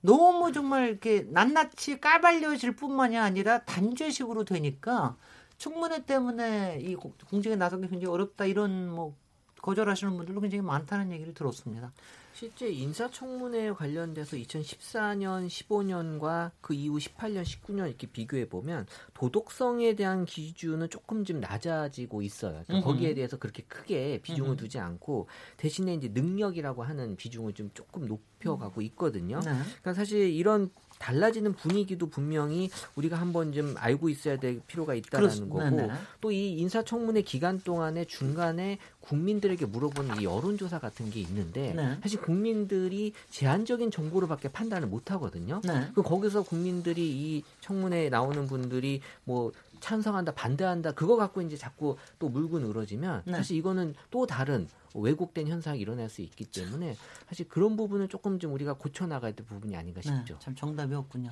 너무 0.00 0.52
정말 0.52 0.88
이렇게 0.88 1.26
낱낱이 1.28 2.00
까발려질 2.00 2.76
뿐만이 2.76 3.18
아니라 3.18 3.64
단죄식으로 3.64 4.44
되니까 4.44 5.16
청문회 5.58 6.04
때문에 6.04 6.78
이 6.80 6.94
공직에 6.94 7.56
나서기 7.56 7.88
굉장히 7.88 8.12
어렵다 8.12 8.44
이런 8.44 8.88
뭐 8.88 9.16
거절하시는 9.62 10.16
분들도 10.16 10.40
굉장히 10.40 10.62
많다는 10.62 11.10
얘기를 11.12 11.34
들었습니다. 11.34 11.92
실제 12.38 12.68
인사청문회 12.68 13.72
관련돼서 13.72 14.36
2014년, 14.36 15.48
15년과 15.48 16.52
그 16.60 16.72
이후 16.72 16.96
18년, 16.98 17.42
19년 17.42 17.88
이렇게 17.88 18.06
비교해 18.06 18.48
보면 18.48 18.86
도덕성에 19.14 19.96
대한 19.96 20.24
기준은 20.24 20.88
조금 20.88 21.24
좀 21.24 21.40
낮아지고 21.40 22.22
있어요. 22.22 22.62
그러니까 22.68 22.86
거기에 22.86 23.14
대해서 23.14 23.38
그렇게 23.38 23.64
크게 23.64 24.20
비중을 24.22 24.54
두지 24.56 24.78
않고 24.78 25.26
대신에 25.56 25.94
이제 25.94 26.06
능력이라고 26.14 26.84
하는 26.84 27.16
비중을 27.16 27.54
좀 27.54 27.72
조금 27.74 28.06
높여가고 28.06 28.82
있거든요. 28.82 29.40
네. 29.40 29.50
그러니까 29.80 29.94
사실 29.94 30.30
이런 30.30 30.70
달라지는 30.98 31.54
분위기도 31.54 32.08
분명히 32.08 32.70
우리가 32.96 33.16
한번 33.16 33.52
좀 33.52 33.74
알고 33.76 34.08
있어야 34.08 34.38
될 34.38 34.60
필요가 34.66 34.94
있다라는 34.94 35.48
거고 35.48 35.90
또 36.20 36.38
이 36.38 36.58
인사청문회 36.58 37.22
기간 37.22 37.58
동안에 37.60 38.04
중간에 38.04 38.78
국민들에게 39.00 39.66
물어보는 39.66 40.20
이 40.20 40.24
여론조사 40.24 40.78
같은 40.78 41.10
게 41.10 41.20
있는데 41.20 41.72
네. 41.74 41.98
사실 42.02 42.20
국민들이 42.20 43.12
제한적인 43.30 43.90
정보로밖에 43.90 44.48
판단을 44.48 44.88
못 44.88 45.10
하거든요. 45.12 45.60
네. 45.64 45.88
그 45.94 46.02
거기서 46.02 46.42
국민들이 46.42 47.08
이 47.08 47.42
청문회에 47.60 48.10
나오는 48.10 48.46
분들이 48.46 49.00
뭐 49.24 49.52
찬성한다, 49.80 50.32
반대한다, 50.32 50.92
그거 50.92 51.16
갖고 51.16 51.40
이제 51.40 51.56
자꾸 51.56 51.96
또 52.18 52.28
물고 52.28 52.58
늘어지면 52.58 53.22
네. 53.24 53.32
사실 53.32 53.56
이거는 53.56 53.94
또 54.10 54.26
다른 54.26 54.68
왜곡된 54.94 55.48
현상이 55.48 55.80
일어날 55.80 56.08
수 56.08 56.22
있기 56.22 56.44
때문에 56.46 56.96
사실 57.28 57.48
그런 57.48 57.76
부분은 57.76 58.08
조금 58.08 58.38
좀 58.38 58.52
우리가 58.52 58.74
고쳐 58.74 59.06
나가야 59.06 59.32
될 59.32 59.46
부분이 59.46 59.76
아닌가 59.76 60.00
네, 60.00 60.08
싶죠. 60.08 60.34
네, 60.34 60.40
참 60.40 60.54
정답이 60.54 60.94
없군요. 60.94 61.30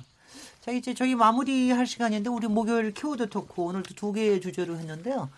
자 0.61 0.71
이제 0.71 0.93
저희 0.93 1.15
마무리할 1.15 1.87
시간인데 1.87 2.29
우리 2.29 2.47
목요일 2.47 2.93
키워드 2.93 3.29
토크 3.29 3.61
오늘도 3.61 3.95
두 3.95 4.11
개의 4.11 4.41
주제로 4.41 4.77
했는데요. 4.77 5.29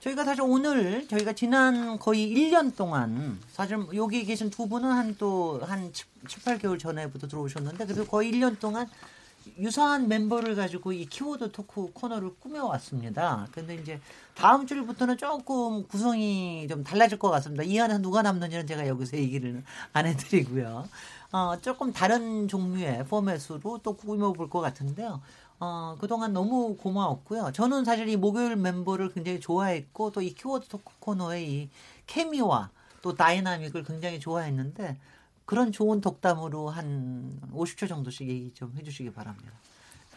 저희가 0.00 0.24
사실 0.24 0.42
오늘 0.42 1.06
저희가 1.08 1.32
지난 1.32 1.98
거의 1.98 2.32
1년 2.32 2.74
동안 2.76 3.38
사실 3.50 3.78
여기 3.94 4.24
계신 4.24 4.48
두 4.48 4.68
분은 4.68 4.88
한 4.88 5.16
또한 5.18 5.68
한 5.68 5.92
7, 5.92 6.06
8개월 6.42 6.78
전에부터 6.78 7.26
들어오셨는데 7.26 7.84
그래도 7.84 8.06
거의 8.06 8.32
1년 8.32 8.58
동안 8.60 8.88
유사한 9.58 10.08
멤버를 10.08 10.54
가지고 10.54 10.92
이 10.92 11.06
키워드 11.06 11.52
토크 11.52 11.90
코너를 11.92 12.30
꾸며왔습니다. 12.40 13.46
근데 13.52 13.74
이제 13.76 14.00
다음 14.34 14.66
주부터는 14.66 15.16
조금 15.16 15.86
구성이 15.86 16.66
좀 16.68 16.84
달라질 16.84 17.18
것 17.18 17.30
같습니다. 17.30 17.62
이 17.64 17.78
안에 17.80 17.98
누가 17.98 18.22
남는지는 18.22 18.66
제가 18.66 18.86
여기서 18.88 19.16
얘기를 19.16 19.62
안 19.92 20.06
해드리고요. 20.06 20.88
어, 21.32 21.56
조금 21.60 21.92
다른 21.92 22.48
종류의 22.48 23.04
포맷으로 23.06 23.80
또 23.82 23.96
꾸며볼 23.96 24.48
것 24.50 24.60
같은데요. 24.60 25.20
어, 25.60 25.96
그동안 26.00 26.32
너무 26.32 26.76
고마웠고요. 26.76 27.50
저는 27.52 27.84
사실 27.84 28.08
이 28.08 28.16
목요일 28.16 28.56
멤버를 28.56 29.12
굉장히 29.12 29.40
좋아했고 29.40 30.12
또 30.12 30.22
이 30.22 30.34
키워드 30.34 30.68
토크 30.68 30.92
코너의 31.00 31.50
이 31.50 31.68
케미와 32.06 32.70
또 33.02 33.14
다이나믹을 33.14 33.82
굉장히 33.84 34.20
좋아했는데 34.20 34.96
그런 35.48 35.72
좋은 35.72 36.02
덕담으로 36.02 36.68
한 36.68 37.32
50초 37.54 37.88
정도씩 37.88 38.28
얘기 38.28 38.50
좀 38.52 38.70
해주시기 38.76 39.10
바랍니다. 39.12 39.50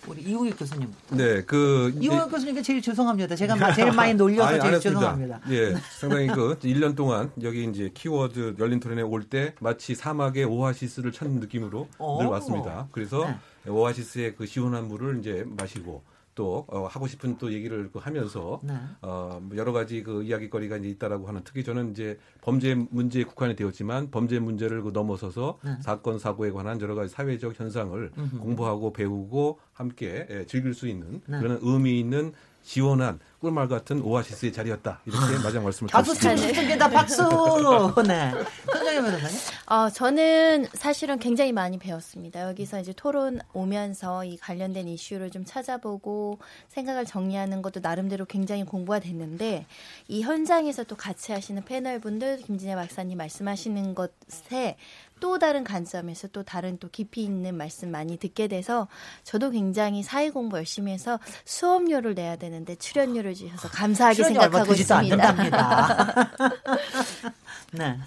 우리 0.05 0.23
이우익 0.23 0.59
교수님. 0.59 0.89
네, 1.11 1.41
그 1.43 1.89
이우익 2.01 2.29
교수님께 2.29 2.61
제일 2.61 2.81
죄송합니다. 2.81 3.33
제가 3.37 3.73
제일 3.73 3.93
많이 3.93 4.13
놀려서 4.13 4.49
아니, 4.59 4.59
제일 4.61 4.79
죄송합니다. 4.81 5.39
예, 5.51 5.73
상당히 5.97 6.27
그 6.27 6.59
1년 6.59 6.97
동안 6.97 7.31
여기 7.41 7.63
이제 7.63 7.89
키워드 7.93 8.55
열린 8.59 8.81
토론에 8.81 9.03
올 9.03 9.23
때 9.23 9.55
마치 9.61 9.95
사막의 9.95 10.43
오아시스를 10.43 11.13
찾는 11.13 11.39
느낌으로 11.39 11.87
늘 12.19 12.25
왔습니다. 12.27 12.89
그래서 12.91 13.25
네. 13.63 13.71
오아시스의 13.71 14.35
그 14.35 14.45
시원한 14.45 14.89
물을 14.89 15.19
이제 15.19 15.45
마시고 15.47 16.03
또 16.35 16.65
어, 16.67 16.85
하고 16.85 17.07
싶은 17.07 17.37
또 17.37 17.51
얘기를 17.51 17.89
그 17.91 17.99
하면서 17.99 18.59
네. 18.63 18.73
어, 19.01 19.39
뭐 19.41 19.57
여러 19.57 19.71
가지 19.71 20.03
그 20.03 20.23
이야기거리가 20.23 20.77
이제 20.77 20.89
있다라고 20.89 21.27
하는 21.27 21.41
특히 21.43 21.63
저는 21.63 21.91
이제 21.91 22.17
범죄 22.41 22.75
문제에 22.75 23.23
국한이 23.23 23.55
되었지만 23.55 24.11
범죄 24.11 24.39
문제를 24.39 24.81
그 24.81 24.91
넘어서서 24.93 25.59
네. 25.63 25.77
사건 25.81 26.19
사고에 26.19 26.51
관한 26.51 26.79
여러 26.81 26.95
가지 26.95 27.13
사회적 27.13 27.59
현상을 27.59 28.11
음흠. 28.17 28.37
공부하고 28.39 28.93
배우고 28.93 29.59
함께 29.73 30.27
예, 30.29 30.45
즐길 30.45 30.73
수 30.73 30.87
있는 30.87 31.21
네. 31.27 31.39
그런 31.39 31.59
의미 31.61 31.99
있는 31.99 32.33
시원한 32.61 33.19
꿀말 33.41 33.67
같은 33.67 34.01
오아시스의 34.01 34.53
자리였다. 34.53 35.01
이렇게 35.05 35.35
아, 35.35 35.39
마지막 35.43 35.63
말씀을 35.63 35.89
박수 35.89 36.13
치겠습니다. 36.13 36.89
박수. 36.89 37.23
네. 38.07 38.31
변호사님. 39.01 39.37
어, 39.65 39.89
저는 39.89 40.67
사실은 40.73 41.17
굉장히 41.17 41.51
많이 41.51 41.79
배웠습니다. 41.79 42.47
여기서 42.47 42.79
이제 42.79 42.93
토론 42.95 43.39
오면서 43.53 44.25
이 44.25 44.37
관련된 44.37 44.87
이슈를 44.87 45.31
좀 45.31 45.43
찾아보고 45.43 46.37
생각을 46.67 47.05
정리하는 47.05 47.63
것도 47.63 47.79
나름대로 47.79 48.25
굉장히 48.25 48.63
공부가 48.63 48.99
됐는데 48.99 49.65
이 50.07 50.21
현장에서 50.21 50.83
또 50.83 50.95
같이 50.95 51.31
하시는 51.31 51.63
패널 51.65 51.99
분들 51.99 52.37
김진애 52.45 52.75
박사님 52.75 53.17
말씀하시는 53.17 53.95
것에 53.95 54.77
또 55.21 55.39
다른 55.39 55.63
관점에서 55.63 56.27
또 56.29 56.43
다른 56.43 56.77
또 56.79 56.89
깊이 56.89 57.23
있는 57.23 57.55
말씀 57.55 57.89
많이 57.91 58.17
듣게 58.17 58.49
돼서 58.49 58.89
저도 59.23 59.51
굉장히 59.51 60.03
사회 60.03 60.29
공부 60.29 60.57
열심히 60.57 60.91
해서 60.91 61.17
수업료를 61.45 62.15
내야 62.15 62.35
되는데 62.35 62.75
출연료를 62.75 63.35
주셔서 63.35 63.69
감사하게 63.69 64.23
생각하고 64.23 64.73
있습니다. 64.73 65.33
네. 67.71 67.97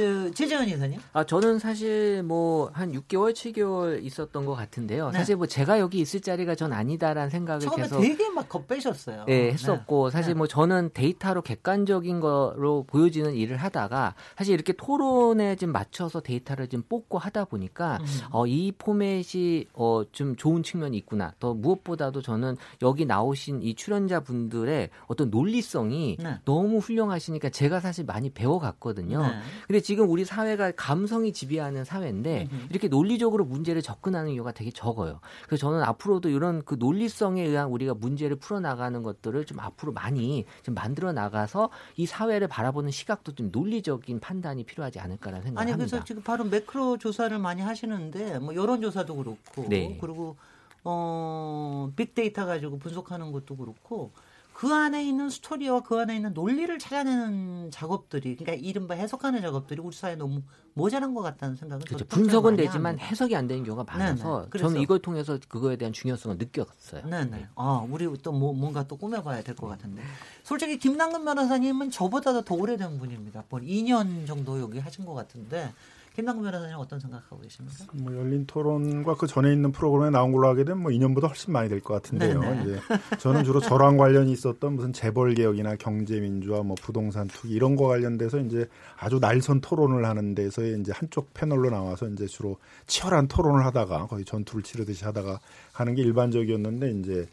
저 0.00 0.30
최재원 0.32 0.68
이사님? 0.68 0.98
아 1.12 1.24
저는 1.24 1.58
사실 1.58 2.22
뭐 2.22 2.70
한 2.72 2.92
6개월, 2.92 3.32
7개월 3.32 4.02
있었던 4.04 4.44
것 4.44 4.54
같은데요. 4.54 5.10
네. 5.10 5.18
사실 5.18 5.36
뭐 5.36 5.46
제가 5.46 5.78
여기 5.78 6.00
있을 6.00 6.20
자리가 6.20 6.54
전 6.54 6.72
아니다라는 6.72 7.30
생각을 7.30 7.60
처음에 7.60 7.82
계속 7.82 8.00
되게 8.00 8.28
막 8.30 8.48
겁빼셨어요. 8.48 9.24
네, 9.26 9.52
했었고 9.52 10.10
네. 10.10 10.12
사실 10.12 10.34
뭐 10.34 10.46
저는 10.46 10.90
데이터로 10.94 11.42
객관적인 11.42 12.20
거로 12.20 12.84
보여지는 12.86 13.34
일을 13.34 13.56
하다가 13.56 14.14
사실 14.36 14.54
이렇게 14.54 14.72
토론에 14.72 15.56
좀 15.56 15.72
맞춰서 15.72 16.20
데이터를 16.20 16.68
좀 16.68 16.82
뽑고 16.88 17.18
하다 17.18 17.46
보니까 17.46 17.98
음. 18.00 18.06
어, 18.30 18.46
이 18.46 18.72
포맷이 18.72 19.66
어, 19.74 20.02
좀 20.12 20.36
좋은 20.36 20.62
측면이 20.62 20.96
있구나. 20.98 21.32
더 21.38 21.54
무엇보다도 21.54 22.22
저는 22.22 22.56
여기 22.82 23.04
나오신 23.04 23.62
이 23.62 23.74
출연자 23.74 24.20
분들의 24.20 24.90
어떤 25.06 25.30
논리성이 25.30 26.16
네. 26.20 26.36
너무 26.44 26.78
훌륭하시니까 26.78 27.50
제가 27.50 27.80
사실 27.80 28.04
많이 28.04 28.30
배워갔거든요. 28.30 29.22
네. 29.22 29.28
근데 29.66 29.80
지금 29.90 30.08
우리 30.08 30.24
사회가 30.24 30.70
감성이 30.76 31.32
지배하는 31.32 31.84
사회인데 31.84 32.46
이렇게 32.70 32.86
논리적으로 32.86 33.44
문제를 33.44 33.82
접근하는 33.82 34.30
이유가 34.30 34.52
되게 34.52 34.70
적어요. 34.70 35.18
그래서 35.46 35.62
저는 35.62 35.82
앞으로도 35.82 36.28
이런 36.28 36.64
그 36.64 36.76
논리성에 36.78 37.42
의한 37.42 37.66
우리가 37.70 37.94
문제를 37.94 38.36
풀어나가는 38.36 39.02
것들을 39.02 39.44
좀 39.46 39.58
앞으로 39.58 39.90
많이 39.90 40.44
좀 40.62 40.76
만들어 40.76 41.12
나가서 41.12 41.70
이 41.96 42.06
사회를 42.06 42.46
바라보는 42.46 42.92
시각도 42.92 43.34
좀 43.34 43.50
논리적인 43.50 44.20
판단이 44.20 44.62
필요하지 44.62 45.00
않을까라는 45.00 45.42
생각을 45.42 45.60
아니, 45.60 45.72
합니다. 45.72 45.90
그래서 45.90 46.04
지금 46.04 46.22
바로 46.22 46.44
매크로 46.44 46.98
조사를 46.98 47.36
많이 47.40 47.60
하시는데 47.60 48.38
뭐 48.38 48.54
여론 48.54 48.82
조사도 48.82 49.16
그렇고 49.16 49.66
네. 49.68 49.98
그리고 50.00 50.36
어 50.84 51.90
빅데이터 51.96 52.46
가지고 52.46 52.78
분석하는 52.78 53.32
것도 53.32 53.56
그렇고 53.56 54.12
그 54.60 54.74
안에 54.74 55.02
있는 55.02 55.30
스토리와 55.30 55.80
그 55.80 55.98
안에 55.98 56.16
있는 56.16 56.34
논리를 56.34 56.78
찾아내는 56.78 57.70
작업들이 57.70 58.36
그러니까 58.36 58.62
이른바 58.62 58.92
해석하는 58.94 59.40
작업들이 59.40 59.80
우리 59.80 59.96
사회에 59.96 60.16
너무 60.16 60.42
모자란 60.74 61.14
것 61.14 61.22
같다는 61.22 61.56
생각은 61.56 61.86
그렇죠. 61.86 62.04
분석은 62.04 62.56
되지만 62.56 62.88
합니다. 62.88 63.06
해석이 63.06 63.34
안 63.34 63.46
되는 63.48 63.64
경우가 63.64 63.84
많아서 63.90 64.50
네네. 64.50 64.62
저는 64.62 64.82
이걸 64.82 64.98
통해서 64.98 65.38
그거에 65.48 65.76
대한 65.76 65.94
중요성을 65.94 66.36
느꼈어요. 66.36 67.06
네네. 67.06 67.24
네. 67.30 67.48
아 67.54 67.86
우리 67.90 68.06
또 68.18 68.32
뭐, 68.32 68.52
뭔가 68.52 68.86
또 68.86 68.98
꾸며봐야 68.98 69.42
될 69.42 69.56
것 69.56 69.66
같은데 69.66 70.02
솔직히 70.44 70.78
김남근 70.78 71.24
변호사님은 71.24 71.90
저보다도 71.90 72.42
더 72.42 72.54
오래된 72.54 72.98
분입니다. 72.98 73.44
뭐 73.48 73.60
2년 73.60 74.26
정도 74.26 74.60
여기 74.60 74.78
하신 74.78 75.06
것 75.06 75.14
같은데 75.14 75.72
김남근 76.20 76.42
변호사님 76.44 76.76
어떤 76.76 77.00
생각하고 77.00 77.40
계십니까? 77.40 77.84
뭐 77.94 78.14
열린 78.14 78.44
토론과 78.46 79.14
그 79.14 79.26
전에 79.26 79.52
있는 79.52 79.72
프로그램에 79.72 80.10
나온 80.10 80.32
걸로 80.32 80.48
하게 80.48 80.64
되면 80.64 80.82
뭐 80.82 80.90
2년보다 80.92 81.28
훨씬 81.28 81.52
많이 81.52 81.68
될 81.68 81.80
것 81.80 81.94
같은데요. 81.94 82.40
이제 82.62 82.78
저는 83.18 83.44
주로 83.44 83.58
저랑 83.60 83.96
관련이 83.96 84.30
있었던 84.32 84.74
무슨 84.74 84.92
재벌 84.92 85.34
개혁이나 85.34 85.76
경제 85.76 86.20
민주화, 86.20 86.62
뭐 86.62 86.76
부동산 86.80 87.26
투기 87.26 87.54
이런 87.54 87.74
거 87.74 87.86
관련돼서 87.88 88.38
이제 88.38 88.68
아주 88.98 89.18
날선 89.18 89.62
토론을 89.62 90.04
하는 90.04 90.34
데서 90.34 90.62
이제 90.62 90.92
한쪽 90.94 91.32
패널로 91.32 91.70
나와서 91.70 92.06
이제 92.08 92.26
주로 92.26 92.58
치열한 92.86 93.28
토론을 93.28 93.64
하다가 93.64 94.06
거의 94.06 94.24
전투를 94.24 94.62
치르듯이 94.62 95.04
하다가 95.04 95.40
하는 95.72 95.94
게 95.94 96.02
일반적이었는데 96.02 96.90
이제 96.90 97.26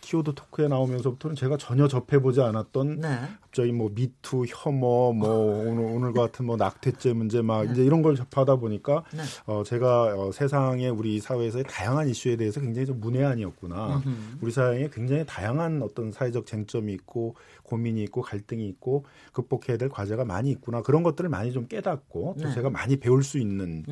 키워드 0.00 0.34
토크에 0.34 0.68
나오면서부터는 0.68 1.36
제가 1.36 1.56
전혀 1.56 1.88
접해보지 1.88 2.40
않았던 2.40 3.00
네. 3.00 3.18
갑자기 3.40 3.72
뭐 3.72 3.90
미투 3.94 4.44
혐오 4.48 5.12
뭐 5.12 5.28
오늘 5.66 5.84
오늘 5.84 6.12
같은 6.12 6.46
뭐 6.46 6.56
낙태죄 6.56 7.12
문제 7.12 7.42
막 7.42 7.64
네. 7.64 7.72
이제 7.72 7.84
이런 7.84 8.02
걸 8.02 8.16
접하다 8.16 8.56
보니까 8.56 9.04
네. 9.12 9.22
어 9.46 9.62
제가 9.64 10.14
어 10.16 10.32
세상에 10.32 10.88
우리 10.88 11.20
사회에서의 11.20 11.64
다양한 11.64 12.08
이슈에 12.08 12.36
대해서 12.36 12.60
굉장히 12.60 12.86
좀 12.86 13.00
문외한이었구나. 13.00 14.02
우리 14.40 14.50
사회에 14.50 14.88
굉장히 14.92 15.24
다양한 15.26 15.82
어떤 15.82 16.12
사회적 16.12 16.46
쟁점이 16.46 16.92
있고 16.94 17.34
고민이 17.70 18.02
있고 18.04 18.20
갈등이 18.22 18.68
있고 18.68 19.04
극복해야 19.32 19.78
될 19.78 19.88
과제가 19.88 20.24
많이 20.24 20.50
있구나. 20.50 20.82
그런 20.82 21.02
것들을 21.02 21.30
많이 21.30 21.52
좀 21.52 21.66
깨닫고 21.66 22.36
또 22.38 22.48
네. 22.48 22.54
제가 22.54 22.70
많이 22.70 22.96
배울 22.96 23.22
수 23.22 23.38
있는 23.38 23.84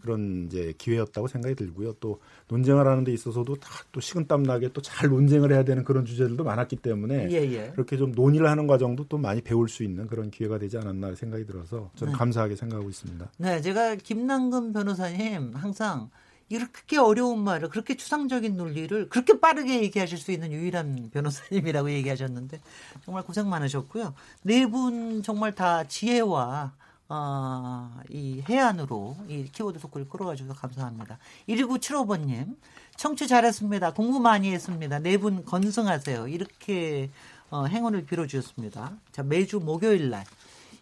그런 0.00 0.46
이제 0.46 0.72
기회였다고 0.78 1.26
생각이 1.26 1.54
들고요. 1.54 1.94
또 2.00 2.20
논쟁을 2.48 2.86
하는 2.86 3.04
데 3.04 3.12
있어서도 3.12 3.54
다 3.56 3.84
또 3.92 4.00
식은땀 4.00 4.42
나게 4.42 4.68
또 4.68 4.80
잘 4.84 5.08
논쟁을 5.08 5.52
해야 5.52 5.64
되는 5.64 5.84
그런 5.84 6.04
주제들도 6.04 6.42
많았기 6.44 6.76
때문에 6.76 7.30
예, 7.30 7.36
예. 7.52 7.70
그렇게 7.72 7.96
좀 7.96 8.12
논의를 8.12 8.48
하는 8.48 8.66
과정도 8.66 9.06
또 9.08 9.16
많이 9.16 9.40
배울 9.40 9.68
수 9.68 9.82
있는 9.82 10.06
그런 10.06 10.30
기회가 10.30 10.58
되지 10.58 10.76
않았나 10.78 11.14
생각이 11.14 11.46
들어서 11.46 11.90
저는 11.94 12.12
네. 12.12 12.18
감사하게 12.18 12.56
생각하고 12.56 12.88
있습니다. 12.90 13.30
네, 13.38 13.60
제가 13.60 13.94
김남근 13.96 14.72
변호사님 14.72 15.54
항상 15.54 16.10
이렇게 16.48 16.98
어려운 16.98 17.42
말을 17.42 17.68
그렇게 17.70 17.96
추상적인 17.96 18.56
논리를 18.56 19.08
그렇게 19.08 19.40
빠르게 19.40 19.82
얘기하실 19.82 20.18
수 20.18 20.30
있는 20.32 20.52
유일한 20.52 21.10
변호사님이라고 21.12 21.90
얘기하셨는데 21.92 22.60
정말 23.04 23.22
고생 23.24 23.48
많으셨고요. 23.48 24.14
네 24.42 24.66
분 24.66 25.22
정말 25.22 25.54
다 25.54 25.84
지혜와 25.84 26.72
어, 27.08 28.00
이 28.08 28.42
해안으로 28.48 29.16
이 29.28 29.44
키워드 29.52 29.78
토크를 29.78 30.08
끌어가지고 30.08 30.54
감사합니다. 30.54 31.18
1975번님, 31.48 32.56
청취 32.96 33.28
잘했습니다. 33.28 33.92
공부 33.92 34.20
많이 34.20 34.52
했습니다. 34.52 34.98
네 35.00 35.16
분 35.18 35.44
건승하세요. 35.44 36.28
이렇게 36.28 37.10
어, 37.50 37.66
행운을 37.66 38.06
빌어주셨습니다. 38.06 38.92
자, 39.12 39.22
매주 39.22 39.60
목요일 39.60 40.10
날 40.10 40.24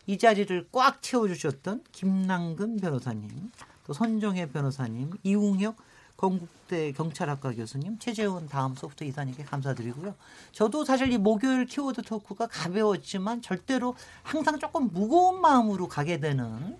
이 0.07 0.19
자리를 0.19 0.67
꽉 0.73 1.01
채워주셨던 1.01 1.85
김남근 1.93 2.79
변호사님, 2.79 3.53
또 3.87 3.93
손정혜 3.93 4.49
변호사님, 4.51 5.11
이웅혁 5.23 5.77
건국대 6.17 6.93
경찰학과 6.93 7.53
교수님, 7.53 7.99
최재훈 7.99 8.49
다음 8.49 8.77
소프트 8.77 9.03
이사님께 9.03 9.43
감사드리고요. 9.45 10.15
저도 10.53 10.85
사실 10.85 11.11
이 11.11 11.19
목요일 11.19 11.67
키워드 11.67 12.03
토크가 12.03 12.47
가벼웠지만 12.47 13.43
절대로 13.43 13.97
항상 14.23 14.59
조금 14.61 14.89
무거운 14.93 15.41
마음으로 15.41 15.89
가게 15.89 16.21
되는 16.21 16.79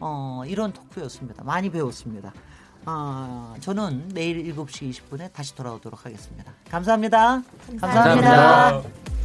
어, 0.00 0.42
이런 0.46 0.72
토크였습니다. 0.72 1.44
많이 1.44 1.70
배웠습니다. 1.70 2.32
어, 2.86 3.54
저는 3.60 4.08
내일 4.14 4.54
7시 4.54 4.90
20분에 4.90 5.30
다시 5.34 5.54
돌아오도록 5.54 6.06
하겠습니다. 6.06 6.50
감사합니다. 6.70 7.42
감사합니다. 7.80 8.22
감사합니다. 8.72 9.17